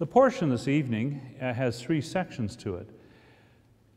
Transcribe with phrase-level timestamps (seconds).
[0.00, 2.88] The portion this evening uh, has three sections to it.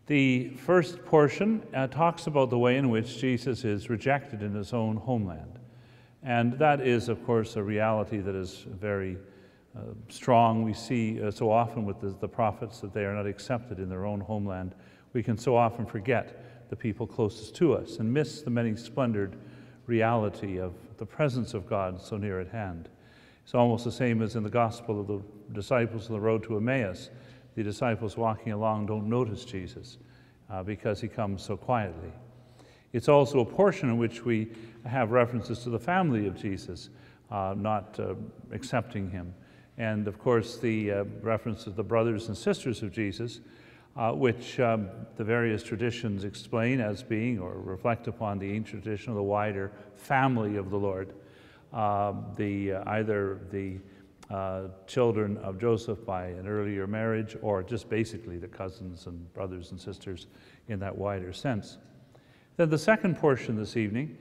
[0.07, 4.73] The first portion uh, talks about the way in which Jesus is rejected in his
[4.73, 5.59] own homeland.
[6.21, 9.17] And that is, of course, a reality that is very
[9.77, 10.63] uh, strong.
[10.63, 13.87] We see uh, so often with the, the prophets that they are not accepted in
[13.87, 14.75] their own homeland.
[15.13, 19.37] We can so often forget the people closest to us and miss the many splendored
[19.85, 22.89] reality of the presence of God so near at hand.
[23.43, 25.21] It's almost the same as in the gospel of the
[25.53, 27.09] disciples on the road to Emmaus.
[27.55, 29.97] The disciples walking along don't notice Jesus
[30.49, 32.11] uh, because he comes so quietly.
[32.93, 34.51] It's also a portion in which we
[34.85, 36.89] have references to the family of Jesus
[37.31, 38.13] uh, not uh,
[38.51, 39.33] accepting him.
[39.77, 43.39] And of course, the uh, reference to the brothers and sisters of Jesus,
[43.97, 49.09] uh, which um, the various traditions explain as being or reflect upon the ancient tradition
[49.09, 51.13] of the wider family of the Lord.
[51.73, 53.79] Um, the, uh, either the
[54.29, 59.71] uh, children of Joseph by an earlier marriage or just basically the cousins and brothers
[59.71, 60.27] and sisters
[60.67, 61.79] in that wider sense.
[62.57, 64.15] Then the second portion this evening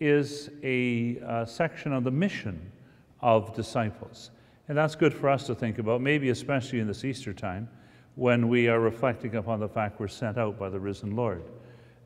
[0.00, 2.72] is a uh, section on the mission
[3.20, 4.32] of disciples.
[4.68, 7.68] And that's good for us to think about, maybe especially in this Easter time
[8.16, 11.44] when we are reflecting upon the fact we're sent out by the risen Lord.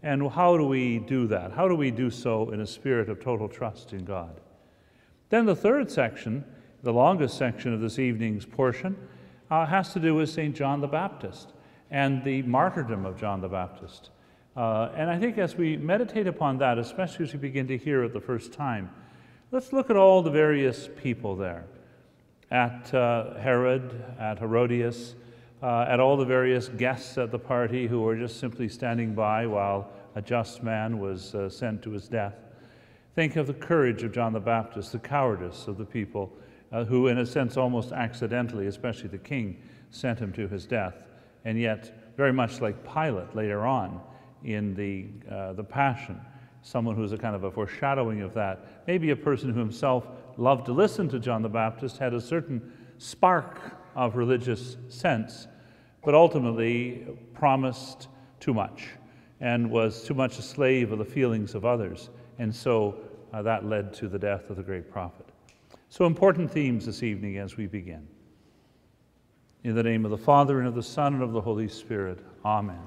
[0.03, 1.53] And how do we do that?
[1.53, 4.42] How do we do so in a spirit of total trust in God?
[5.33, 6.44] Then the third section,
[6.83, 8.94] the longest section of this evening's portion,
[9.50, 10.55] uh, has to do with St.
[10.55, 11.55] John the Baptist
[11.91, 14.10] and the martyrdom of John the Baptist.
[14.55, 18.05] Uh, and I think as we meditate upon that, especially as we begin to hear
[18.05, 18.91] it the first time,
[19.53, 21.64] let's look at all the various people there
[22.50, 25.14] at uh, Herod, at Herodias,
[25.62, 29.47] uh, at all the various guests at the party who were just simply standing by
[29.47, 32.34] while a just man was uh, sent to his death.
[33.15, 36.33] Think of the courage of John the Baptist, the cowardice of the people
[36.73, 39.61] uh, who, in a sense, almost accidentally, especially the king,
[39.91, 41.09] sent him to his death.
[41.45, 44.01] And yet, very much like Pilate later on
[44.45, 46.19] in the, uh, the Passion,
[46.62, 48.87] someone who's a kind of a foreshadowing of that.
[48.87, 50.09] Maybe a person who himself
[50.39, 53.59] loved to listen to John the Baptist, had a certain spark
[53.95, 55.49] of religious sense,
[56.03, 58.09] but ultimately promised
[58.41, 58.89] too much
[59.41, 62.09] and was too much a slave of the feelings of others.
[62.38, 62.97] And so
[63.32, 65.26] uh, that led to the death of the great prophet.
[65.88, 68.06] So, important themes this evening as we begin.
[69.65, 72.19] In the name of the Father, and of the Son, and of the Holy Spirit.
[72.44, 72.82] Amen.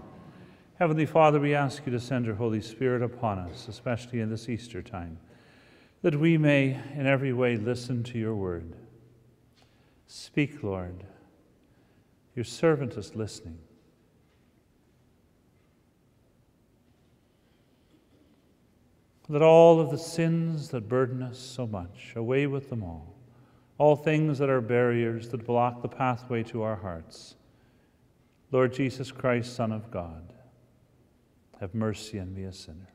[0.79, 4.49] Heavenly Father, we ask you to send your Holy Spirit upon us, especially in this
[4.49, 5.17] Easter time
[6.05, 8.75] that we may in every way listen to your word.
[10.05, 11.03] Speak, Lord.
[12.35, 13.57] Your servant is listening.
[19.27, 23.15] Let all of the sins that burden us so much, away with them all.
[23.77, 27.35] All things that are barriers that block the pathway to our hearts.
[28.51, 30.33] Lord Jesus Christ, Son of God,
[31.59, 32.89] have mercy on me, a sinner.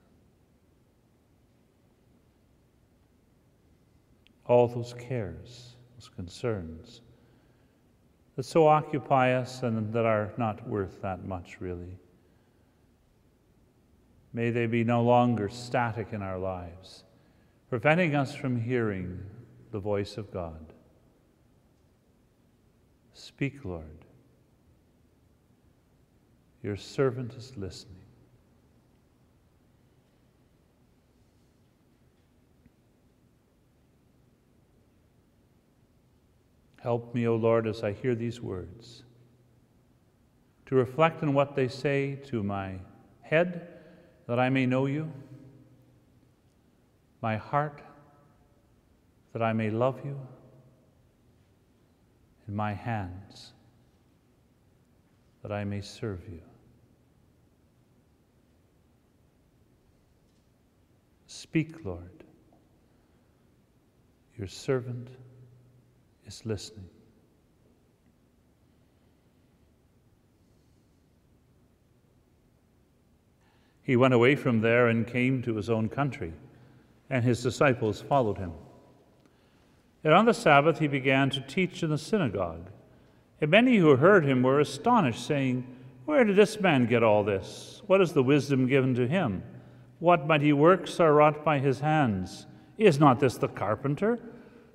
[4.51, 7.03] all those cares, those concerns
[8.35, 11.97] that so occupy us and that are not worth that much, really.
[14.33, 17.05] May they be no longer static in our lives,
[17.69, 19.21] preventing us from hearing
[19.73, 20.73] the voice of God.
[23.13, 24.05] Speak, Lord.
[26.63, 27.97] Your servant is listening.
[36.81, 39.03] Help me, O Lord, as I hear these words,
[40.67, 42.77] to reflect on what they say to my
[43.21, 43.80] head,
[44.27, 45.11] that I may know you,
[47.21, 47.83] my heart,
[49.33, 50.19] that I may love you,
[52.47, 53.53] and my hands,
[55.43, 56.41] that I may serve you.
[61.27, 62.25] Speak, Lord.
[64.37, 65.09] Your servant
[66.27, 66.89] is listening.
[73.83, 76.33] He went away from there and came to his own country,
[77.09, 78.53] and his disciples followed him.
[80.05, 82.71] And on the Sabbath he began to teach in the synagogue.
[83.41, 85.67] And many who heard him were astonished, saying,
[86.05, 87.83] Where did this man get all this?
[87.87, 89.43] What is the wisdom given to him?
[89.99, 92.47] What mighty works are wrought by his hands?
[92.79, 94.19] Is not this the carpenter?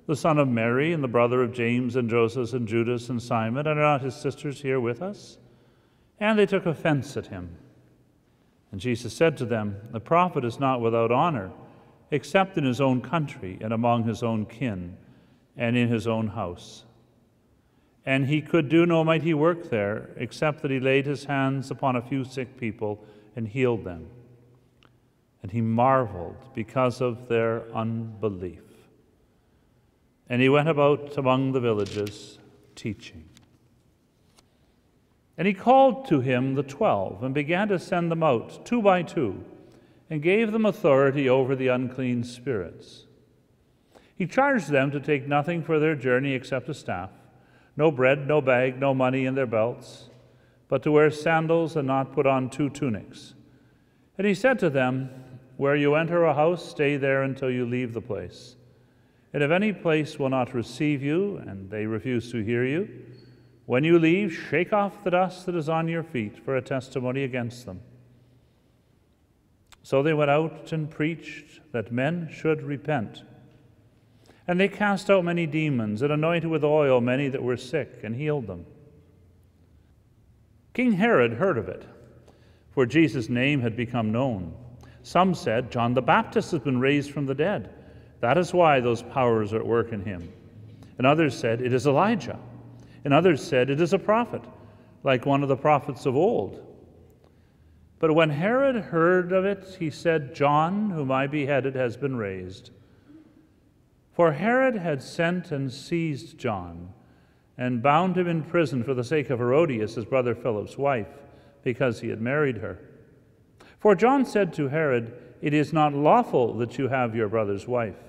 [0.06, 3.66] the son of Mary and the brother of James and Joseph and Judas and Simon,
[3.66, 5.38] and are not his sisters here with us?
[6.20, 7.56] And they took offense at him.
[8.76, 11.50] And Jesus said to them, The prophet is not without honor,
[12.10, 14.98] except in his own country and among his own kin
[15.56, 16.84] and in his own house.
[18.04, 21.96] and he could do no mighty work there, except that he laid his hands upon
[21.96, 23.02] a few sick people
[23.34, 24.10] and healed them.
[25.42, 28.60] And he marveled because of their unbelief.
[30.28, 32.38] And he went about among the villages
[32.74, 33.24] teaching.
[35.38, 39.02] And he called to him the twelve and began to send them out two by
[39.02, 39.44] two
[40.08, 43.06] and gave them authority over the unclean spirits.
[44.16, 47.10] He charged them to take nothing for their journey except a staff
[47.78, 50.08] no bread, no bag, no money in their belts,
[50.68, 53.34] but to wear sandals and not put on two tunics.
[54.16, 55.10] And he said to them,
[55.58, 58.56] Where you enter a house, stay there until you leave the place.
[59.34, 62.88] And if any place will not receive you, and they refuse to hear you,
[63.66, 67.24] when you leave, shake off the dust that is on your feet for a testimony
[67.24, 67.80] against them.
[69.82, 73.22] So they went out and preached that men should repent.
[74.48, 78.14] And they cast out many demons and anointed with oil many that were sick and
[78.14, 78.66] healed them.
[80.72, 81.84] King Herod heard of it,
[82.70, 84.54] for Jesus' name had become known.
[85.02, 87.70] Some said, John the Baptist has been raised from the dead.
[88.20, 90.32] That is why those powers are at work in him.
[90.98, 92.38] And others said, It is Elijah.
[93.06, 94.42] And others said, It is a prophet,
[95.04, 96.60] like one of the prophets of old.
[98.00, 102.72] But when Herod heard of it, he said, John, whom I beheaded, has been raised.
[104.10, 106.92] For Herod had sent and seized John
[107.56, 111.06] and bound him in prison for the sake of Herodias, his brother Philip's wife,
[111.62, 112.80] because he had married her.
[113.78, 118.02] For John said to Herod, It is not lawful that you have your brother's wife.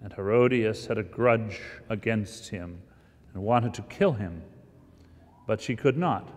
[0.00, 2.78] And Herodias had a grudge against him
[3.34, 4.42] and wanted to kill him,
[5.46, 6.28] but she could not.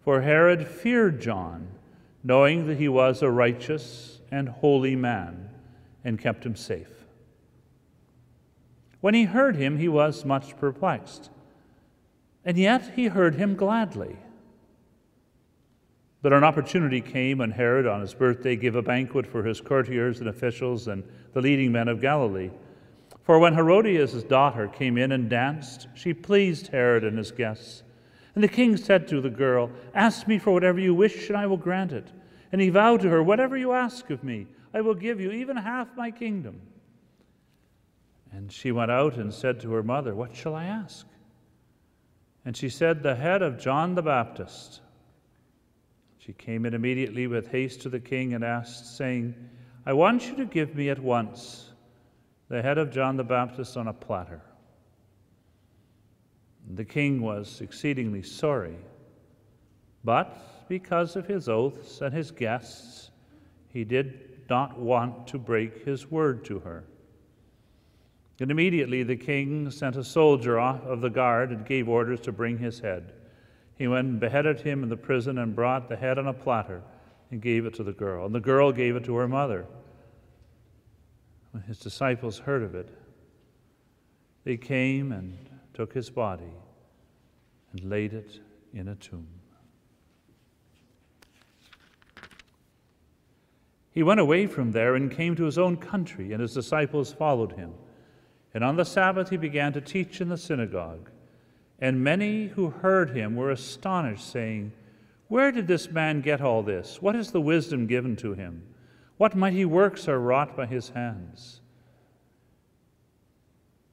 [0.00, 1.68] For Herod feared John,
[2.24, 5.50] knowing that he was a righteous and holy man,
[6.04, 7.04] and kept him safe.
[9.00, 11.30] When he heard him, he was much perplexed.
[12.44, 14.16] And yet he heard him gladly.
[16.22, 20.18] But an opportunity came when Herod, on his birthday, gave a banquet for his courtiers
[20.20, 22.50] and officials and the leading men of Galilee.
[23.28, 27.82] For when Herodias' daughter came in and danced, she pleased Herod and his guests.
[28.34, 31.46] And the king said to the girl, Ask me for whatever you wish, and I
[31.46, 32.10] will grant it.
[32.52, 35.58] And he vowed to her, Whatever you ask of me, I will give you, even
[35.58, 36.58] half my kingdom.
[38.32, 41.06] And she went out and said to her mother, What shall I ask?
[42.46, 44.80] And she said, The head of John the Baptist.
[46.16, 49.34] She came in immediately with haste to the king and asked, saying,
[49.84, 51.67] I want you to give me at once
[52.48, 54.40] the head of John the Baptist on a platter.
[56.74, 58.76] The king was exceedingly sorry,
[60.04, 63.10] but because of his oaths and his guests,
[63.68, 66.84] he did not want to break his word to her.
[68.40, 72.32] And immediately the king sent a soldier off of the guard and gave orders to
[72.32, 73.12] bring his head.
[73.76, 76.82] He went and beheaded him in the prison and brought the head on a platter
[77.30, 78.26] and gave it to the girl.
[78.26, 79.66] And the girl gave it to her mother.
[81.58, 82.88] When his disciples heard of it,
[84.44, 85.36] they came and
[85.74, 86.52] took his body
[87.72, 88.38] and laid it
[88.72, 89.26] in a tomb.
[93.90, 97.50] He went away from there and came to his own country, and his disciples followed
[97.50, 97.74] him.
[98.54, 101.10] And on the Sabbath he began to teach in the synagogue.
[101.80, 104.70] And many who heard him were astonished, saying,
[105.26, 107.02] Where did this man get all this?
[107.02, 108.62] What is the wisdom given to him?
[109.18, 111.60] What mighty works are wrought by his hands?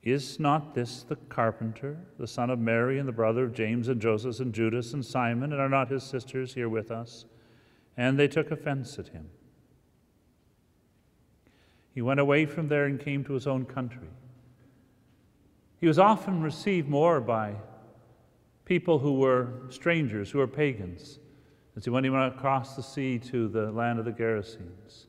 [0.04, 4.00] Is not this the carpenter, the son of Mary, and the brother of James and
[4.00, 7.26] Joseph and Judas and Simon, and are not his sisters here with us?
[7.98, 9.28] And they took offense at him.
[11.96, 14.10] He went away from there and came to his own country.
[15.80, 17.56] He was often received more by
[18.64, 21.18] people who were strangers, who were pagans,
[21.76, 25.08] as he went across the sea to the land of the Gerasenes.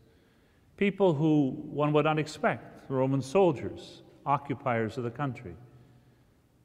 [0.76, 5.54] People who one would not expect, the Roman soldiers, occupiers of the country.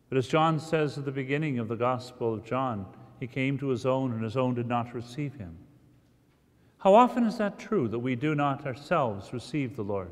[0.10, 2.86] But as John says at the beginning of the Gospel of John,
[3.20, 5.56] he came to his own, and his own did not receive him.
[6.80, 10.12] How often is that true that we do not ourselves receive the Lord?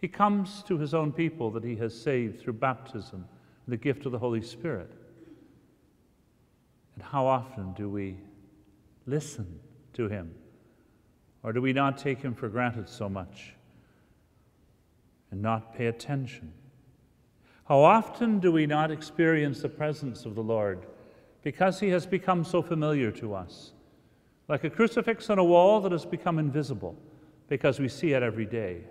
[0.00, 3.26] He comes to his own people that he has saved through baptism,
[3.66, 4.92] and the gift of the Holy Spirit.
[6.94, 8.18] And how often do we
[9.06, 9.58] listen
[9.94, 10.32] to him?
[11.48, 13.54] Or do we not take him for granted so much
[15.30, 16.52] and not pay attention?
[17.64, 20.84] How often do we not experience the presence of the Lord
[21.42, 23.72] because he has become so familiar to us?
[24.46, 26.94] Like a crucifix on a wall that has become invisible
[27.48, 28.82] because we see it every day.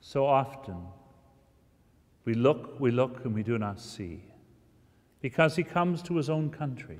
[0.00, 0.82] So often,
[2.24, 4.24] We look, we look, and we do not see,
[5.20, 6.98] because he comes to his own country,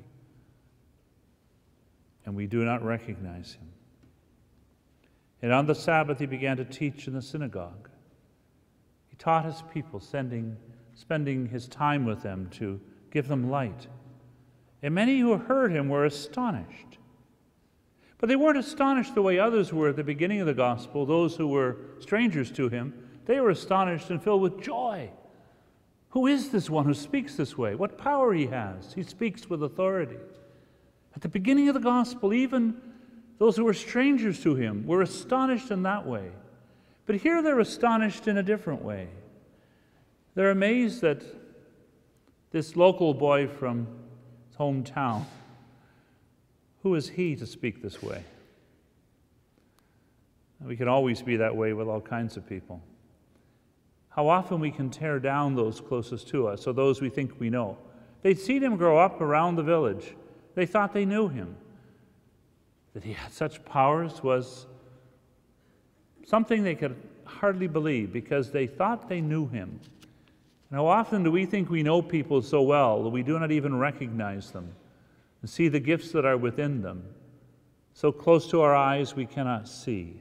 [2.31, 3.67] and we do not recognize him.
[5.43, 7.89] And on the Sabbath, he began to teach in the synagogue.
[9.09, 10.57] He taught his people, sending,
[10.95, 13.89] spending his time with them to give them light.
[14.81, 16.99] And many who heard him were astonished.
[18.19, 21.35] But they weren't astonished the way others were at the beginning of the gospel, those
[21.35, 22.95] who were strangers to him.
[23.27, 25.11] They were astonished and filled with joy.
[26.11, 27.75] Who is this one who speaks this way?
[27.75, 28.95] What power he has!
[28.95, 30.19] He speaks with authority.
[31.15, 32.81] At the beginning of the gospel, even
[33.39, 36.31] those who were strangers to him were astonished in that way.
[37.07, 39.09] But here they're astonished in a different way.
[40.35, 41.23] They're amazed that
[42.53, 43.87] this local boy from
[44.49, 45.25] his hometown,
[46.83, 48.25] who is he to speak this way?
[50.61, 52.83] We can always be that way with all kinds of people.
[54.11, 57.49] How often we can tear down those closest to us, or those we think we
[57.49, 57.79] know.
[58.23, 60.15] They'd seen him grow up around the village.
[60.61, 61.57] They thought they knew him.
[62.93, 64.67] That he had such powers was
[66.27, 69.81] something they could hardly believe because they thought they knew him.
[70.69, 73.51] And how often do we think we know people so well that we do not
[73.51, 74.71] even recognize them
[75.41, 77.05] and see the gifts that are within them?
[77.95, 80.21] So close to our eyes we cannot see.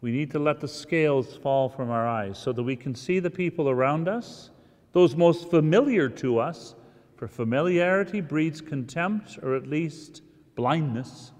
[0.00, 3.20] We need to let the scales fall from our eyes so that we can see
[3.20, 4.50] the people around us,
[4.90, 6.74] those most familiar to us,
[7.20, 10.22] for familiarity breeds contempt or at least
[10.54, 11.32] blindness,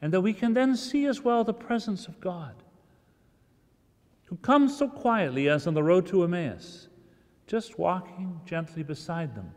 [0.00, 2.54] and that we can then see as well the presence of God,
[4.26, 6.86] who comes so quietly as on the road to Emmaus,
[7.48, 9.50] just walking gently beside them.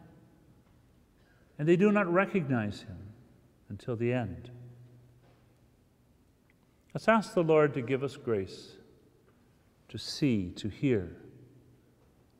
[1.60, 2.98] And they do not recognize him
[3.70, 4.50] until the end.
[6.96, 8.78] Let's ask the Lord to give us grace
[9.90, 11.16] to see, to hear,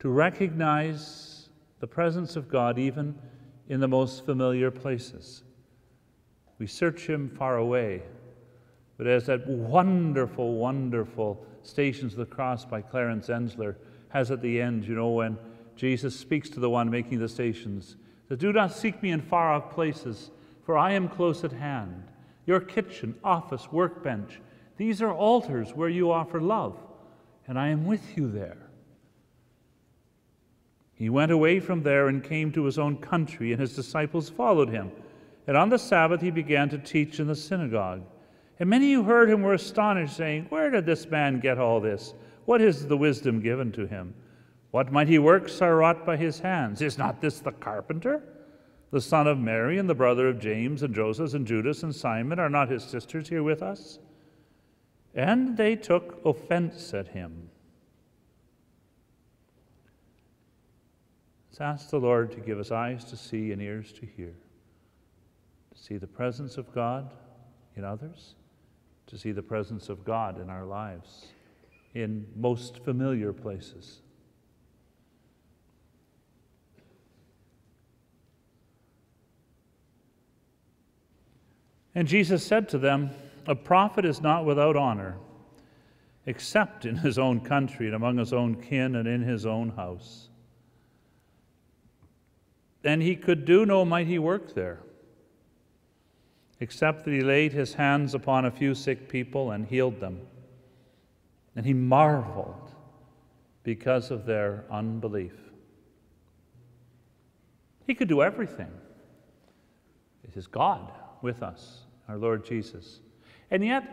[0.00, 1.33] to recognize
[1.84, 3.14] the presence of God even
[3.68, 5.42] in the most familiar places.
[6.58, 8.00] We search Him far away,
[8.96, 13.76] but as that wonderful, wonderful Stations of the Cross by Clarence Enzler
[14.08, 15.36] has at the end, you know, when
[15.76, 17.96] Jesus speaks to the one making the stations,
[18.30, 20.30] that do not seek me in far off places,
[20.64, 22.04] for I am close at hand
[22.46, 24.40] your kitchen, office, workbench.
[24.78, 26.78] These are altars where you offer love,
[27.46, 28.63] and I am with you there.
[30.94, 34.68] He went away from there and came to his own country, and his disciples followed
[34.68, 34.92] him.
[35.46, 38.02] And on the Sabbath he began to teach in the synagogue.
[38.58, 42.14] And many who heard him were astonished, saying, Where did this man get all this?
[42.44, 44.14] What is the wisdom given to him?
[44.70, 46.80] What mighty works are wrought by his hands?
[46.80, 48.22] Is not this the carpenter?
[48.94, 52.38] the son of Mary, and the brother of James, and Joseph, and Judas, and Simon,
[52.38, 53.98] are not his sisters here with us?
[55.16, 57.50] And they took offense at him.
[61.54, 64.34] Let's ask the Lord to give us eyes to see and ears to hear,
[65.72, 67.14] to see the presence of God
[67.76, 68.34] in others,
[69.06, 71.26] to see the presence of God in our lives,
[71.94, 74.00] in most familiar places.
[81.94, 83.10] And Jesus said to them,
[83.46, 85.18] A prophet is not without honor,
[86.26, 90.30] except in his own country and among his own kin and in his own house.
[92.84, 94.80] And he could do no mighty work there,
[96.60, 100.20] except that he laid his hands upon a few sick people and healed them.
[101.56, 102.70] And he marveled
[103.62, 105.32] because of their unbelief.
[107.86, 108.70] He could do everything.
[110.24, 113.00] It is God with us our Lord Jesus.
[113.50, 113.84] And yet,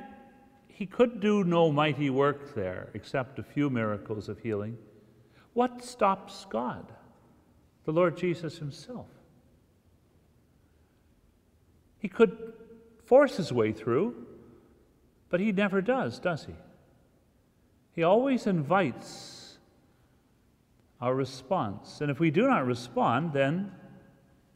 [0.68, 4.78] he could do no mighty work there except a few miracles of healing.
[5.54, 6.92] What stops God?
[7.86, 9.08] The Lord Jesus himself.
[12.00, 12.54] He could
[13.06, 14.16] force his way through,
[15.30, 16.54] but he never does, does he?
[17.94, 19.58] He always invites
[21.00, 22.02] our response.
[22.02, 23.72] And if we do not respond, then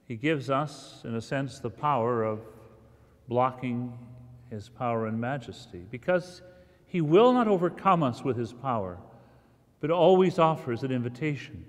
[0.08, 2.40] he gives us, in a sense, the power of
[3.28, 3.98] blocking
[4.50, 6.42] his power and majesty, because
[6.86, 8.98] he will not overcome us with his power,
[9.82, 11.66] but always offers an invitation.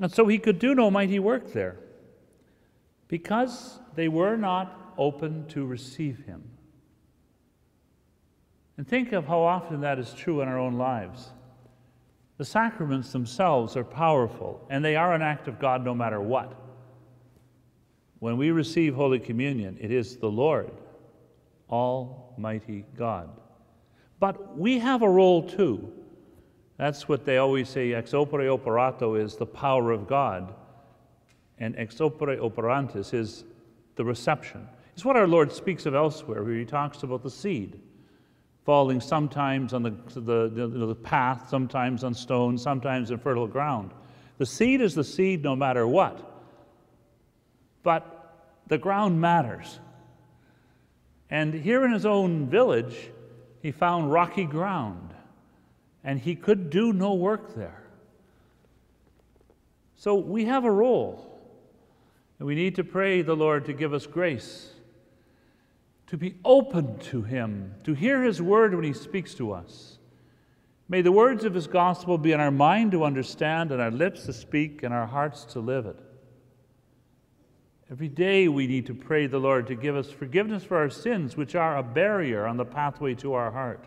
[0.00, 1.76] And so he could do no mighty work there,
[3.08, 6.42] because they were not open to receive him.
[8.76, 11.30] And think of how often that is true in our own lives.
[12.36, 16.54] The sacraments themselves are powerful, and they are an act of God no matter what.
[18.20, 20.70] When we receive Holy Communion, it is the Lord,
[21.68, 23.30] Almighty God.
[24.20, 25.92] But we have a role too.
[26.78, 30.54] That's what they always say ex opere operato is the power of God,
[31.58, 33.44] and ex opere operantis is
[33.96, 34.66] the reception.
[34.94, 37.80] It's what our Lord speaks of elsewhere, where he talks about the seed
[38.68, 43.90] falling sometimes on the, the, the, the path, sometimes on stones, sometimes in fertile ground.
[44.36, 46.44] The seed is the seed no matter what.
[47.82, 48.34] But
[48.66, 49.80] the ground matters.
[51.30, 53.10] And here in his own village,
[53.62, 55.07] he found rocky ground,
[56.08, 57.82] and he could do no work there.
[59.94, 61.38] So we have a role,
[62.38, 64.70] and we need to pray the Lord to give us grace
[66.06, 69.98] to be open to him, to hear his word when he speaks to us.
[70.88, 74.24] May the words of his gospel be in our mind to understand, and our lips
[74.24, 76.00] to speak, and our hearts to live it.
[77.90, 81.36] Every day we need to pray the Lord to give us forgiveness for our sins,
[81.36, 83.84] which are a barrier on the pathway to our heart.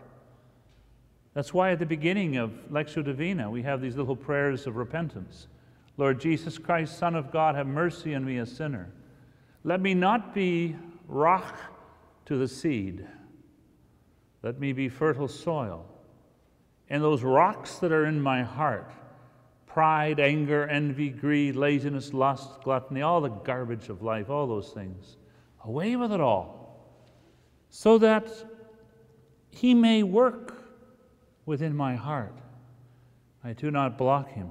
[1.34, 5.46] That's why at the beginning of Lectio Divina we have these little prayers of repentance.
[5.96, 8.90] Lord Jesus Christ, Son of God, have mercy on me, a sinner.
[9.64, 11.58] Let me not be rock
[12.26, 13.06] to the seed.
[14.42, 15.86] Let me be fertile soil.
[16.90, 18.92] And those rocks that are in my heart
[19.66, 25.16] pride, anger, envy, greed, laziness, lust, gluttony, all the garbage of life, all those things
[25.64, 26.92] away with it all,
[27.70, 28.28] so that
[29.50, 30.61] He may work
[31.46, 32.38] within my heart.
[33.44, 34.50] I do not block Him.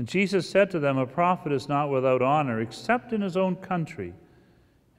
[0.00, 3.56] And Jesus said to them, A prophet is not without honor except in his own
[3.56, 4.14] country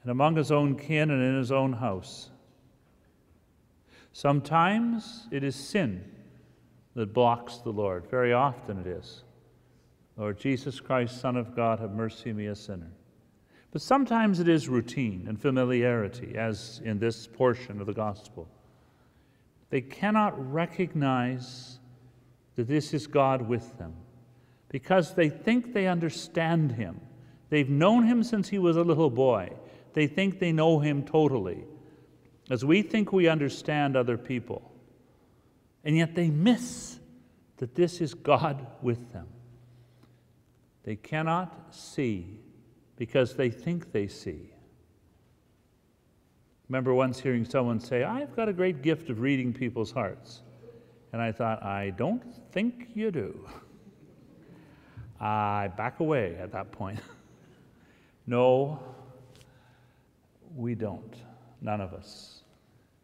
[0.04, 2.30] and among his own kin and in his own house.
[4.14, 6.04] Sometimes it is sin
[6.94, 8.12] that blocks the Lord.
[8.12, 9.24] Very often it is.
[10.18, 12.92] Lord Jesus Christ, Son of God, have mercy on me, a sinner.
[13.72, 18.48] But sometimes it is routine and familiarity, as in this portion of the gospel.
[19.72, 21.80] They cannot recognize
[22.56, 23.94] that this is God with them
[24.70, 27.00] because they think they understand Him.
[27.50, 29.54] They've known Him since He was a little boy.
[29.94, 31.64] They think they know Him totally,
[32.50, 34.72] as we think we understand other people.
[35.84, 37.00] And yet they miss
[37.58, 39.28] that this is God with them.
[40.84, 42.40] They cannot see
[42.98, 44.54] because they think they see.
[46.72, 50.42] Remember once hearing someone say, I've got a great gift of reading people's hearts.
[51.12, 53.46] And I thought, I don't think you do.
[55.20, 57.02] I back away at that point.
[58.26, 58.80] no,
[60.56, 61.14] we don't.
[61.60, 62.44] None of us.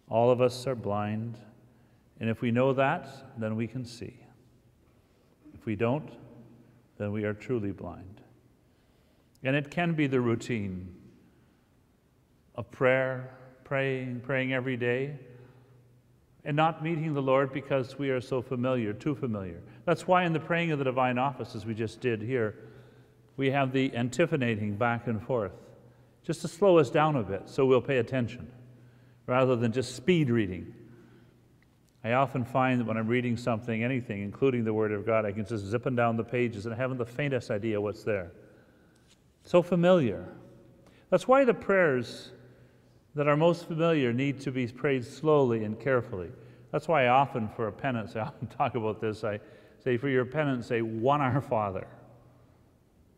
[0.10, 1.38] All of us are blind.
[2.22, 4.18] And if we know that, then we can see.
[5.54, 6.10] If we don't,
[6.98, 8.22] then we are truly blind.
[9.44, 10.88] And it can be the routine
[12.56, 13.34] of prayer,
[13.68, 15.14] praying, praying every day,
[16.46, 19.62] and not meeting the Lord because we are so familiar, too familiar.
[19.84, 22.56] That's why in the praying of the divine office, as we just did here,
[23.36, 25.52] we have the antiphonating back and forth
[26.24, 28.50] just to slow us down a bit so we'll pay attention
[29.26, 30.74] rather than just speed reading.
[32.06, 35.34] I often find that when I'm reading something, anything, including the Word of God, I
[35.34, 38.32] can just zipping down the pages and I haven't the faintest idea what's there.
[39.44, 40.26] So familiar.
[41.10, 42.32] That's why the prayers
[43.18, 46.30] that are most familiar need to be prayed slowly and carefully.
[46.72, 49.24] That's why I often, for a penance, I often talk about this.
[49.24, 49.40] I
[49.84, 51.88] say, for your penance, say, one Our Father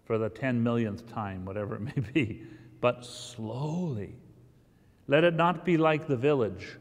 [0.05, 2.41] for the 10 millionth time, whatever it may be
[2.81, 4.15] but slowly.
[5.07, 6.77] Let it not be like the village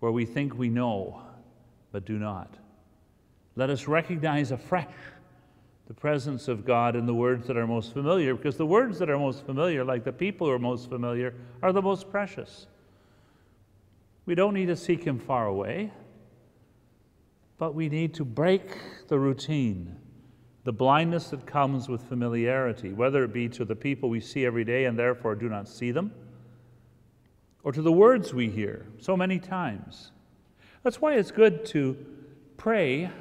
[0.00, 1.22] where we think we know,
[1.92, 2.54] but do not.
[3.54, 4.86] Let us recognize afresh
[5.86, 9.08] the presence of God in the words that are most familiar, because the words that
[9.08, 12.66] are most familiar, like the people who are most familiar, are the most precious.
[14.24, 15.92] We don't need to seek Him far away,
[17.58, 19.96] but we need to break the routine
[20.66, 24.64] the blindness that comes with familiarity, whether it be to the people we see every
[24.64, 26.10] day and therefore do not see them,
[27.62, 30.10] or to the words we hear so many times.
[30.82, 31.96] That's why it's good to
[32.56, 33.12] pray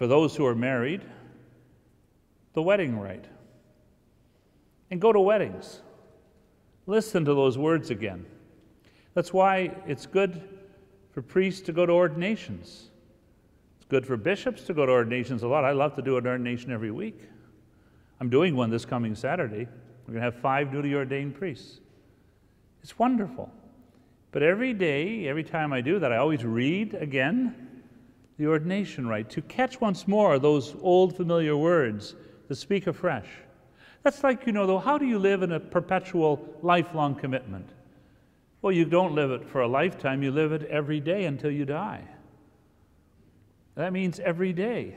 [0.00, 1.02] for those who are married
[2.54, 3.26] the wedding rite
[4.90, 5.82] and go to weddings.
[6.86, 8.24] Listen to those words again.
[9.12, 10.58] That's why it's good
[11.12, 12.88] for priests to go to ordinations
[13.76, 15.66] It's good for bishops to go to ordinations a lot.
[15.66, 17.20] I love to do an ordination every week.
[18.20, 19.68] I'm doing one this coming Saturday.
[20.06, 21.78] We're going to have five newly ordained priests.
[22.82, 23.52] It's wonderful.
[24.32, 27.69] But every day, every time I do that, I always read again
[28.40, 32.14] the ordination rite to catch once more those old familiar words
[32.48, 33.28] to speak afresh.
[34.02, 37.68] That's like, you know, though, how do you live in a perpetual, lifelong commitment?
[38.62, 41.66] Well, you don't live it for a lifetime, you live it every day until you
[41.66, 42.02] die.
[43.74, 44.96] That means every day,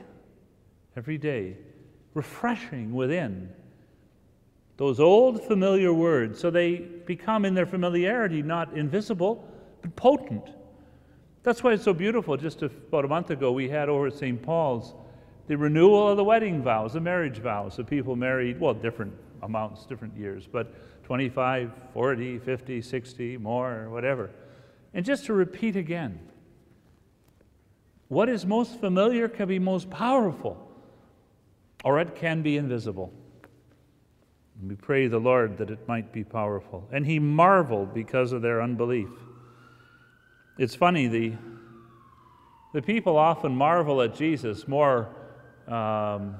[0.96, 1.58] every day,
[2.14, 3.50] refreshing within
[4.78, 9.46] those old familiar words so they become in their familiarity not invisible
[9.82, 10.48] but potent.
[11.44, 12.36] That's why it's so beautiful.
[12.36, 14.42] Just about a month ago, we had over at St.
[14.42, 14.94] Paul's
[15.46, 17.74] the renewal of the wedding vows, the marriage vows.
[17.74, 24.30] So people married, well, different amounts, different years, but 25, 40, 50, 60, more, whatever.
[24.94, 26.18] And just to repeat again
[28.08, 30.56] what is most familiar can be most powerful,
[31.84, 33.12] or it can be invisible.
[34.60, 36.88] And we pray the Lord that it might be powerful.
[36.92, 39.08] And he marveled because of their unbelief.
[40.56, 41.32] It's funny, the,
[42.72, 45.08] the people often marvel at Jesus more
[45.66, 46.36] um,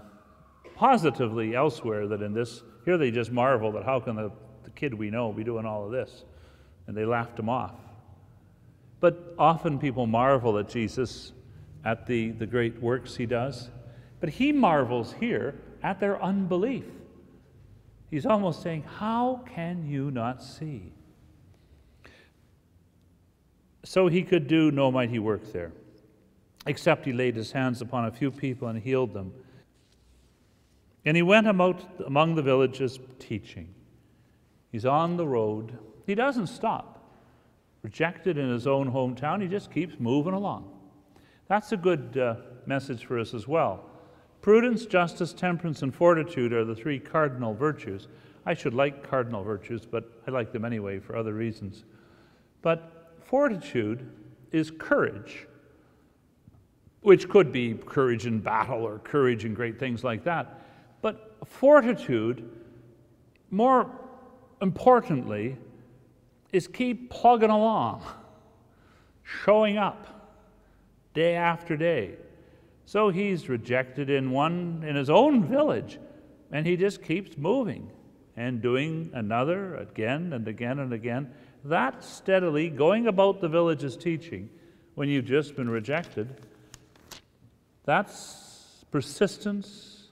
[0.77, 2.63] positively elsewhere than in this.
[2.85, 4.31] Here they just marvel that how can the,
[4.63, 6.25] the kid we know be doing all of this?
[6.87, 7.75] And they laughed him off.
[9.01, 11.33] But often people marvel at Jesus
[11.85, 13.69] at the, the great works he does.
[14.21, 16.87] But he marvels here at their unbelief.
[18.11, 20.94] He's almost saying, How can you not see?
[23.85, 25.73] So he could do no mighty work there,
[26.67, 29.33] except he laid his hands upon a few people and healed them.
[31.05, 33.75] And he went about among the villages teaching.
[34.73, 35.79] He's on the road.
[36.07, 36.91] He doesn't stop.
[37.83, 40.71] Rejected in his own hometown, he just keeps moving along.
[41.49, 43.85] That's a good uh, message for us as well.
[44.41, 48.09] Prudence, justice, temperance, and fortitude are the three cardinal virtues.
[48.47, 51.85] I should like cardinal virtues, but I like them anyway for other reasons.
[52.63, 52.94] But
[53.35, 54.09] Fortitude
[54.53, 55.49] is courage,
[57.01, 60.63] which could be courage in battle or courage in great things like that.
[61.03, 62.49] But fortitude,
[63.51, 63.91] more
[64.63, 65.57] importantly,
[66.53, 68.05] is keep plugging along,
[69.25, 70.07] showing up
[71.13, 72.15] day after day.
[72.87, 75.99] So he's rejected in one in his own village,
[76.53, 77.91] and he just keeps moving
[78.37, 81.33] and doing another again and again and again
[81.65, 84.51] that steadily going about the village's teaching
[84.95, 86.29] when you've just been rejected,
[87.85, 90.09] that's persistence,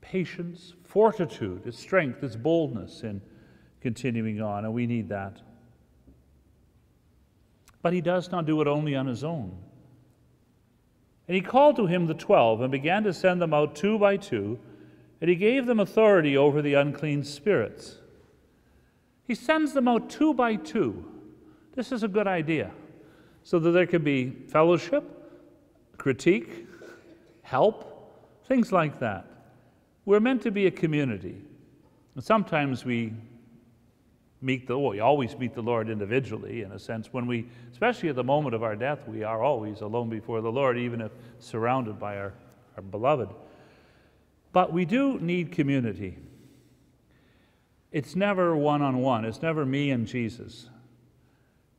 [0.00, 3.20] patience, fortitude, it's strength, it's boldness in
[3.80, 5.36] continuing on, and we need that.
[7.82, 9.56] But he does not do it only on his own.
[11.28, 14.16] And he called to him the twelve and began to send them out two by
[14.16, 14.58] two,
[15.20, 17.98] and he gave them authority over the unclean spirits.
[19.26, 21.04] He sends them out two by two.
[21.74, 22.70] This is a good idea.
[23.42, 25.04] So that there can be fellowship,
[25.98, 26.66] critique,
[27.42, 29.26] help, things like that.
[30.04, 31.42] We're meant to be a community.
[32.14, 33.12] And sometimes we
[34.40, 37.12] meet the well, we always meet the Lord individually in a sense.
[37.12, 40.52] When we, especially at the moment of our death, we are always alone before the
[40.52, 42.34] Lord, even if surrounded by our,
[42.76, 43.30] our beloved.
[44.52, 46.18] But we do need community.
[47.94, 50.68] It's never one on one, it's never me and Jesus.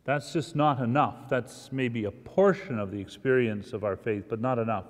[0.06, 1.28] That's just not enough.
[1.28, 4.86] That's maybe a portion of the experience of our faith, but not enough.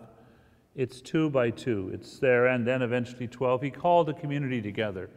[0.76, 1.90] It's two by two.
[1.92, 3.64] It's there and then eventually 12.
[3.64, 5.10] He called the community together.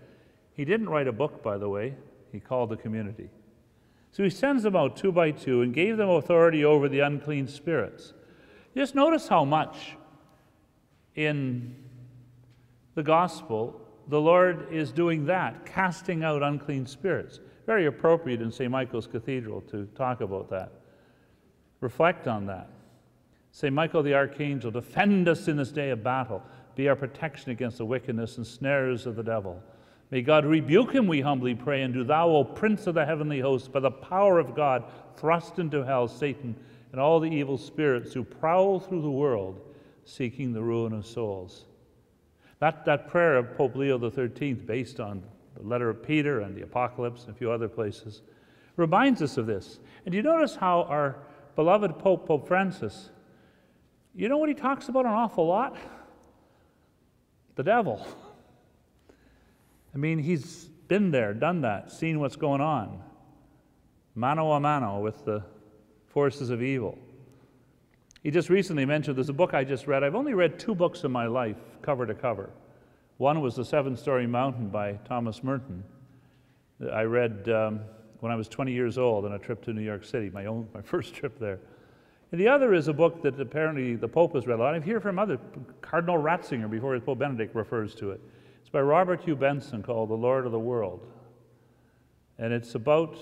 [0.55, 1.95] He didn't write a book, by the way,
[2.33, 3.29] he called the community.
[4.11, 7.49] So he sends them out two by two and gave them authority over the unclean
[7.49, 8.15] spirits.
[8.75, 9.99] Just notice how much
[11.15, 11.77] in
[12.95, 17.41] the gospel the Lord is doing that, casting out unclean spirits.
[17.67, 18.71] Very appropriate in St.
[18.71, 20.73] Michael's Cathedral to talk about that.
[21.81, 22.71] Reflect on that.
[23.53, 23.73] St.
[23.73, 26.43] Michael the Archangel, defend us in this day of battle.
[26.75, 29.63] Be our protection against the wickedness and snares of the devil.
[30.11, 33.41] May God rebuke him, we humbly pray, and do thou, O Prince of the heavenly
[33.41, 34.85] host, by the power of God,
[35.17, 36.57] thrust into hell Satan
[36.93, 39.61] and all the evil spirits who prowl through the world,
[40.05, 41.67] seeking the ruin of souls.
[42.61, 45.23] That, that prayer of Pope Leo XIII, based on
[45.57, 48.23] the letter of Peter and the Apocalypse and a few other places,
[48.77, 49.79] reminds us of this.
[50.07, 51.17] And you notice how our
[51.57, 53.11] beloved Pope, Pope Francis,
[54.15, 55.77] you know what he talks about an awful lot?
[57.55, 58.05] The devil.
[59.95, 63.03] I mean, he's been there, done that, seen what's going on,
[64.15, 65.45] mano a mano with the
[66.07, 66.99] forces of evil.
[68.23, 70.03] He just recently mentioned there's a book I just read.
[70.03, 72.51] I've only read two books in my life, cover to cover.
[73.19, 75.85] One was The Seven Storey Mountain by Thomas Merton.
[76.93, 77.81] I read um,
[78.21, 80.69] when I was 20 years old on a trip to New York City, my, own,
[80.75, 81.61] my first trip there.
[82.31, 84.75] And the other is a book that apparently the Pope has read a lot.
[84.75, 85.39] I've heard from other,
[85.81, 88.21] Cardinal Ratzinger, before Pope Benedict refers to it.
[88.61, 91.07] It's by Robert Hugh Benson called The Lord of the World.
[92.39, 93.17] And it's about,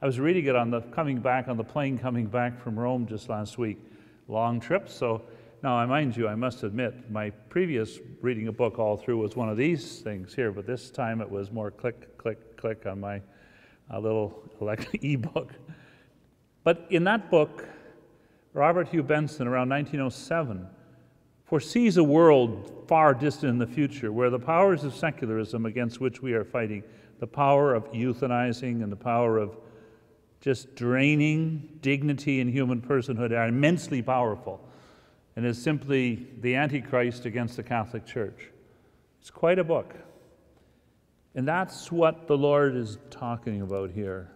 [0.00, 3.06] I was reading it on the coming back, on the plane coming back from Rome
[3.06, 3.78] just last week
[4.30, 4.88] long trip.
[4.88, 5.22] So
[5.62, 9.36] Now, I mind you, I must admit, my previous reading a book all through was
[9.36, 12.98] one of these things here, but this time it was more click, click, click on
[13.00, 13.20] my
[13.92, 14.42] uh, little
[15.02, 15.52] e-book.
[16.64, 17.68] But in that book,
[18.54, 20.66] Robert Hugh Benson, around 1907,
[21.44, 26.22] foresees a world far distant in the future where the powers of secularism against which
[26.22, 26.82] we are fighting,
[27.18, 29.58] the power of euthanizing and the power of
[30.40, 34.60] just draining dignity and human personhood, are immensely powerful
[35.36, 38.50] and is simply the Antichrist against the Catholic Church.
[39.20, 39.94] It's quite a book.
[41.34, 44.32] And that's what the Lord is talking about here.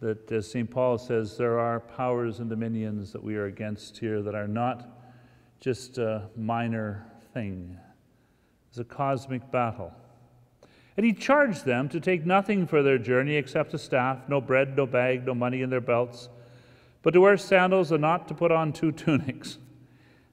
[0.00, 0.70] That, as St.
[0.70, 4.88] Paul says, there are powers and dominions that we are against here that are not
[5.60, 7.78] just a minor thing.
[8.68, 9.92] It's a cosmic battle.
[10.96, 14.76] And he charged them to take nothing for their journey except a staff, no bread,
[14.76, 16.28] no bag, no money in their belts,
[17.02, 19.58] but to wear sandals and not to put on two tunics.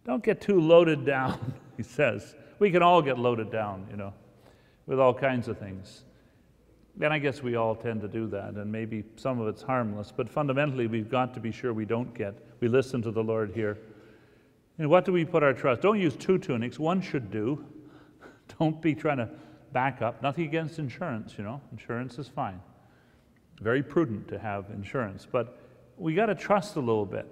[0.06, 2.36] Don't get too loaded down, he says.
[2.60, 4.14] We can all get loaded down, you know,
[4.86, 6.04] with all kinds of things.
[7.00, 10.12] And I guess we all tend to do that, and maybe some of it's harmless,
[10.16, 12.34] but fundamentally, we've got to be sure we don't get.
[12.60, 13.78] We listen to the Lord here.
[14.80, 15.82] And what do we put our trust?
[15.82, 17.64] Don't use two tunics, one should do.
[18.60, 19.30] Don't be trying to
[19.74, 20.22] back up.
[20.22, 22.60] Nothing against insurance, you know, insurance is fine.
[23.62, 25.60] Very prudent to have insurance, but
[25.98, 27.32] we got to trust a little bit.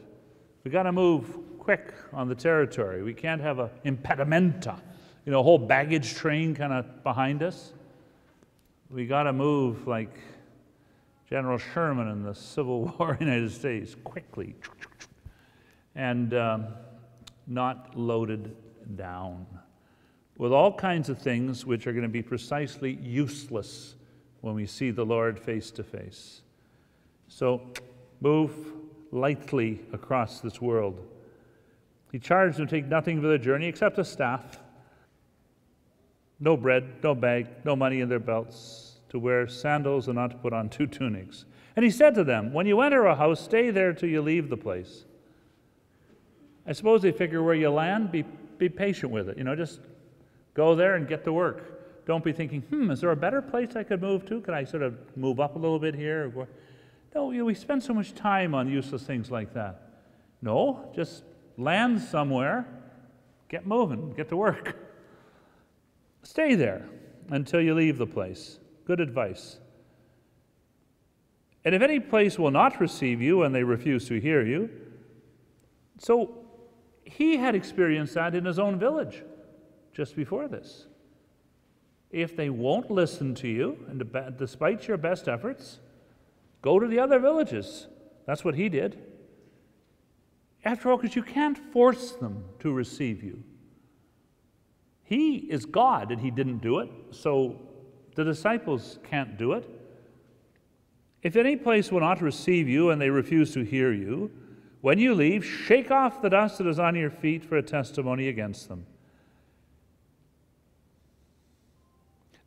[0.63, 3.03] We got to move quick on the territory.
[3.03, 4.79] We can't have a impedimenta,
[5.25, 7.73] you know, a whole baggage train kind of behind us.
[8.89, 10.17] We got to move like
[11.29, 14.55] General Sherman in the Civil War in the United States, quickly,
[15.95, 16.67] and um,
[17.47, 18.55] not loaded
[18.95, 19.45] down
[20.37, 23.95] with all kinds of things which are going to be precisely useless
[24.41, 26.41] when we see the Lord face to face.
[27.27, 27.61] So
[28.21, 28.53] move
[29.11, 30.99] lightly across this world.
[32.11, 34.59] He charged them to take nothing for their journey except a staff,
[36.39, 40.37] no bread, no bag, no money in their belts, to wear sandals and not to
[40.37, 41.45] put on two tunics.
[41.75, 44.49] And he said to them, When you enter a house, stay there till you leave
[44.49, 45.05] the place.
[46.67, 48.23] I suppose they figure where you land, be,
[48.57, 49.37] be patient with it.
[49.37, 49.79] You know, just
[50.55, 52.05] go there and get to work.
[52.07, 54.41] Don't be thinking, hmm, is there a better place I could move to?
[54.41, 56.31] Could I sort of move up a little bit here?
[57.13, 59.81] No, you know, we spend so much time on useless things like that.
[60.41, 61.23] No, just
[61.57, 62.67] land somewhere,
[63.49, 64.75] get moving, get to work.
[66.23, 66.87] Stay there
[67.29, 68.59] until you leave the place.
[68.85, 69.57] Good advice.
[71.63, 74.69] And if any place will not receive you and they refuse to hear you,
[75.97, 76.45] so
[77.03, 79.23] he had experienced that in his own village
[79.95, 80.87] just before this.
[82.11, 85.79] If they won't listen to you, and despite your best efforts,
[86.61, 87.87] go to the other villages.
[88.27, 89.01] That's what he did.
[90.63, 93.43] After all, because you can't force them to receive you.
[95.03, 97.61] He is God and he didn't do it, so
[98.15, 99.69] the disciples can't do it.
[101.21, 104.31] If any place will not receive you and they refuse to hear you,
[104.81, 108.27] when you leave, shake off the dust that is on your feet for a testimony
[108.27, 108.85] against them.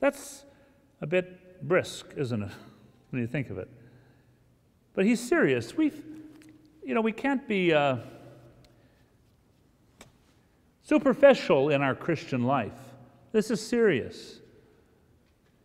[0.01, 0.45] That's
[1.01, 2.53] a bit brisk, isn't it,
[3.11, 3.69] when you think of it?
[4.95, 5.77] But he's serious.
[5.77, 6.03] We've
[6.89, 7.99] you know, we can't be uh,
[10.81, 12.73] superficial in our Christian life.
[13.31, 14.41] This is serious.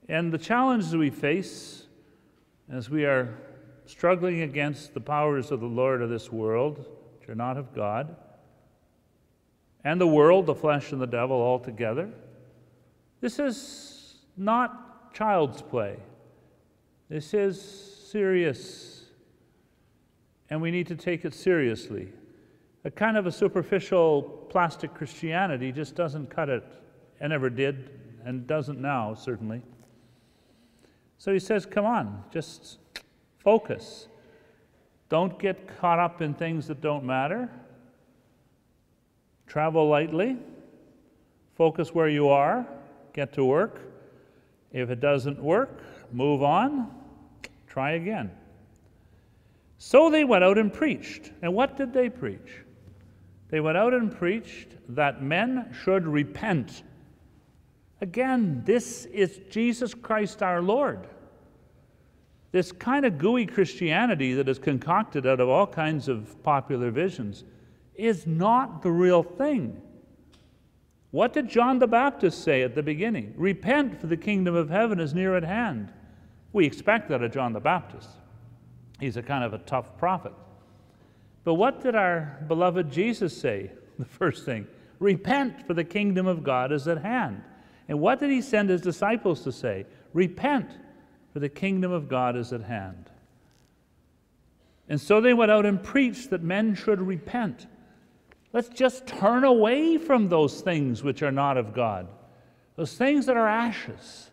[0.10, 1.86] And the challenges we face
[2.70, 3.38] as we are
[3.86, 6.86] struggling against the powers of the Lord of this world,
[7.18, 8.18] which are not of God,
[9.86, 12.10] and the world, the flesh, and the devil all together,
[13.22, 13.93] this is
[14.38, 15.98] not child's play.
[17.10, 18.94] This is serious
[20.54, 22.10] and we need to take it seriously.
[22.86, 26.64] A kind of a superficial plastic Christianity just doesn't cut it,
[27.20, 27.90] and never did,
[28.24, 29.64] and doesn't now, certainly.
[31.18, 32.78] So he says, Come on, just
[33.40, 34.08] focus.
[35.10, 37.50] Don't get caught up in things that don't matter.
[39.48, 40.38] Travel lightly.
[41.56, 42.68] Focus where you are.
[43.14, 43.93] Get to work.
[44.74, 45.82] If it doesn't work,
[46.12, 46.92] move on.
[47.68, 48.32] Try again.
[49.78, 51.32] So they went out and preached.
[51.42, 52.64] And what did they preach?
[53.50, 56.84] They went out and preached that men should repent.
[58.02, 61.08] Again, this is Jesus Christ our Lord.
[62.52, 67.44] This kind of gooey Christianity that is concocted out of all kinds of popular visions
[67.96, 69.82] is not the real thing.
[71.14, 73.36] What did John the Baptist say at the beginning?
[73.38, 75.94] Repent, for the kingdom of heaven is near at hand.
[76.54, 78.10] We expect that of John the Baptist.
[79.00, 80.34] He's a kind of a tough prophet.
[81.44, 83.72] But what did our beloved Jesus say?
[84.00, 84.66] The first thing.
[84.98, 87.44] Repent, for the kingdom of God is at hand.
[87.88, 89.86] And what did he send his disciples to say?
[90.14, 90.72] Repent,
[91.32, 93.12] for the kingdom of God is at hand.
[94.90, 97.68] And so they went out and preached that men should repent.
[98.54, 102.08] Let's just turn away from those things which are not of God,
[102.76, 104.30] those things that are ashes.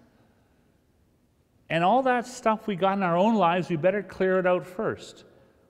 [1.70, 4.66] And all that stuff we got in our own lives, we better clear it out
[4.66, 5.24] first.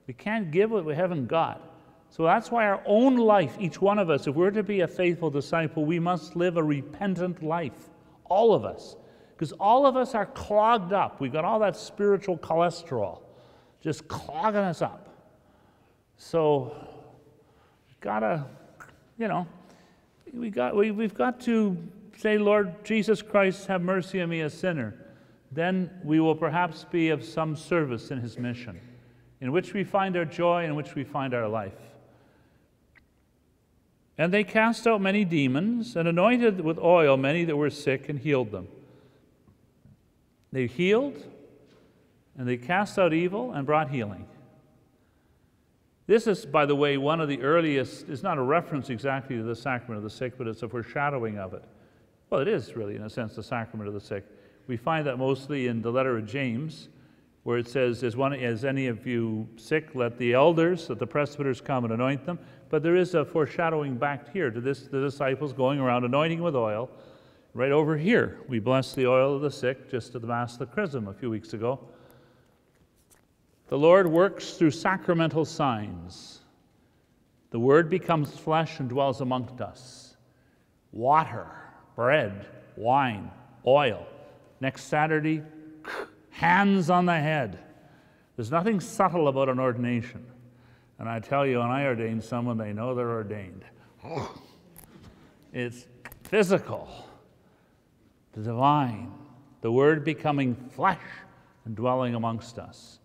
[0.05, 1.61] We can't give what we haven't got.
[2.09, 4.87] So that's why our own life, each one of us, if we're to be a
[4.87, 7.89] faithful disciple, we must live a repentant life.
[8.25, 8.97] All of us.
[9.33, 11.21] Because all of us are clogged up.
[11.21, 13.21] We've got all that spiritual cholesterol
[13.81, 15.07] just clogging us up.
[16.17, 16.75] So,
[18.01, 18.45] gotta,
[19.17, 19.47] you know,
[20.33, 21.77] we got, we, we've got to
[22.17, 24.95] say, Lord Jesus Christ, have mercy on me, a sinner.
[25.51, 28.79] Then we will perhaps be of some service in his mission,
[29.39, 31.77] in which we find our joy, in which we find our life.
[34.17, 38.19] And they cast out many demons and anointed with oil many that were sick and
[38.19, 38.67] healed them.
[40.51, 41.23] They healed
[42.37, 44.27] and they cast out evil and brought healing.
[46.07, 49.43] This is, by the way, one of the earliest, it's not a reference exactly to
[49.43, 51.63] the sacrament of the sick, but it's a foreshadowing of it.
[52.29, 54.25] Well, it is really, in a sense, the sacrament of the sick.
[54.67, 56.89] We find that mostly in the letter of James,
[57.43, 59.89] where it says, Is, one, is any of you sick?
[59.95, 62.39] Let the elders, let the presbyters come and anoint them.
[62.69, 66.55] But there is a foreshadowing back here to this, the disciples going around anointing with
[66.55, 66.89] oil.
[67.53, 70.59] Right over here, we bless the oil of the sick just at the Mass of
[70.59, 71.79] the Chrism a few weeks ago.
[73.71, 76.41] The Lord works through sacramental signs.
[77.51, 80.17] The Word becomes flesh and dwells amongst us.
[80.91, 81.47] Water,
[81.95, 83.31] bread, wine,
[83.65, 84.05] oil.
[84.59, 85.41] Next Saturday,
[86.31, 87.59] hands on the head.
[88.35, 90.25] There's nothing subtle about an ordination.
[90.99, 93.63] And I tell you, when I ordain someone, they know they're ordained.
[95.53, 95.87] It's
[96.23, 96.89] physical,
[98.33, 99.13] the divine,
[99.61, 100.99] the Word becoming flesh
[101.63, 103.00] and dwelling amongst us.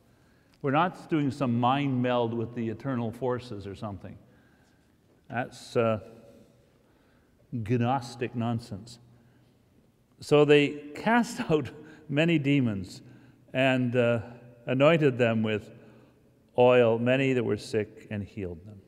[0.62, 4.16] We're not doing some mind meld with the eternal forces or something.
[5.28, 6.00] That's uh,
[7.52, 8.98] Gnostic nonsense.
[10.20, 11.70] So they cast out
[12.08, 13.02] many demons
[13.52, 14.20] and uh,
[14.66, 15.70] anointed them with
[16.58, 18.80] oil, many that were sick, and healed them.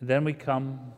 [0.00, 0.92] And then we come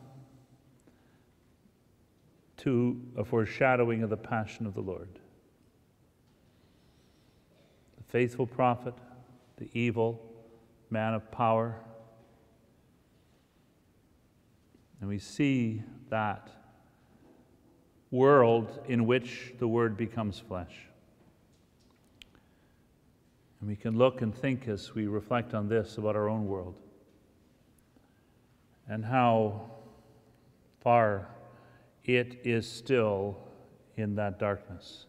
[2.57, 5.19] to a foreshadowing of the passion of the Lord.
[8.13, 8.93] Faithful prophet,
[9.57, 10.21] the evil
[10.91, 11.75] man of power.
[15.01, 16.51] And we see that
[18.11, 20.75] world in which the Word becomes flesh.
[23.59, 26.75] And we can look and think as we reflect on this about our own world
[28.87, 29.71] and how
[30.81, 31.29] far
[32.05, 33.39] it is still
[33.97, 35.07] in that darkness.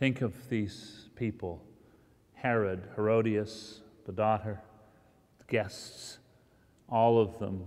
[0.00, 1.62] Think of these people
[2.32, 4.58] Herod, Herodias, the daughter,
[5.38, 6.18] the guests,
[6.88, 7.62] all of them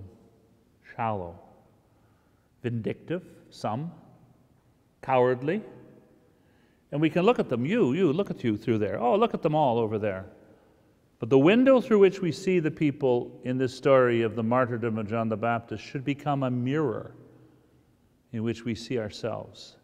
[0.96, 1.40] shallow
[2.64, 3.92] vindictive, some,
[5.04, 5.62] cowardly.
[6.92, 7.66] And we can look at them.
[7.66, 9.00] You, you, look at you through there.
[9.00, 10.26] Oh, look at them all over there.
[11.20, 14.98] But the window through which we see the people in this story of the martyrdom
[14.98, 17.12] of John the Baptist should become a mirror
[18.32, 19.76] in which we see ourselves.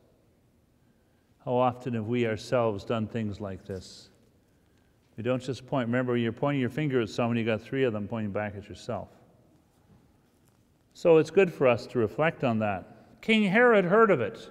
[1.45, 4.09] How often have we ourselves done things like this?
[5.17, 7.93] We don't just point, remember, you're pointing your finger at someone, you got three of
[7.93, 9.09] them pointing back at yourself.
[10.93, 13.21] So it's good for us to reflect on that.
[13.21, 14.49] King Herod heard of it,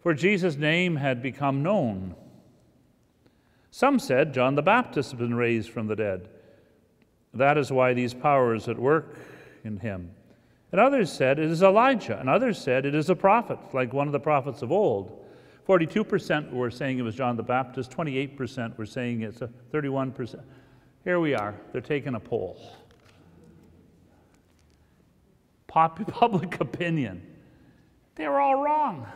[0.00, 2.14] for Jesus' name had become known.
[3.70, 6.28] Some said John the Baptist had been raised from the dead.
[7.34, 9.16] That is why these powers at work
[9.64, 10.10] in him.
[10.72, 14.06] And others said it is Elijah, and others said it is a prophet, like one
[14.06, 15.19] of the prophets of old.
[15.66, 20.40] 42% were saying it was John the Baptist, 28% were saying it's a 31%.
[21.04, 22.60] Here we are, they're taking a poll
[25.70, 27.22] public opinion.
[28.16, 29.06] They were all wrong.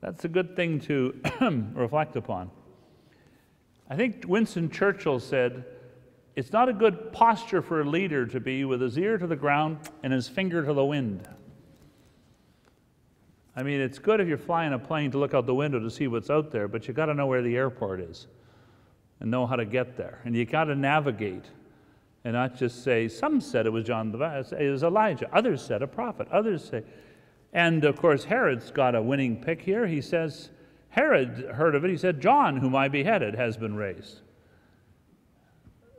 [0.00, 1.14] That's a good thing to
[1.74, 2.50] reflect upon.
[3.88, 5.64] I think Winston Churchill said,
[6.34, 9.36] It's not a good posture for a leader to be with his ear to the
[9.36, 11.28] ground and his finger to the wind.
[13.54, 15.90] I mean, it's good if you're flying a plane to look out the window to
[15.90, 18.26] see what's out there, but you got to know where the airport is
[19.20, 20.20] and know how to get there.
[20.24, 21.44] And you got to navigate
[22.24, 25.28] and not just say, some said it was John the Baptist, it was Elijah.
[25.34, 26.28] Others said a prophet.
[26.30, 26.82] Others say,
[27.52, 29.86] and of course, Herod's got a winning pick here.
[29.86, 30.50] He says,
[30.90, 31.90] Herod heard of it.
[31.90, 34.20] He said, John, whom I beheaded, has been raised.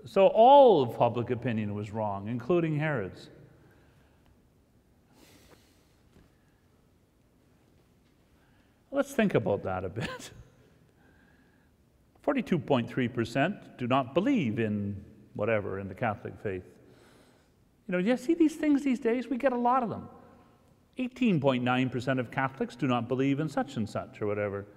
[0.05, 3.29] So all of public opinion was wrong, including Herod's.
[8.93, 10.31] Let's think about that a bit.
[12.25, 16.63] 42.3% do not believe in whatever, in the Catholic faith.
[17.87, 19.27] You know, you see these things these days?
[19.27, 20.07] We get a lot of them.
[20.99, 24.67] 18.9% of Catholics do not believe in such and such or whatever.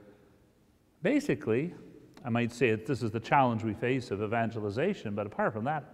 [1.02, 1.74] Basically,
[2.24, 5.64] I might say that this is the challenge we face of evangelization, but apart from
[5.64, 5.84] that,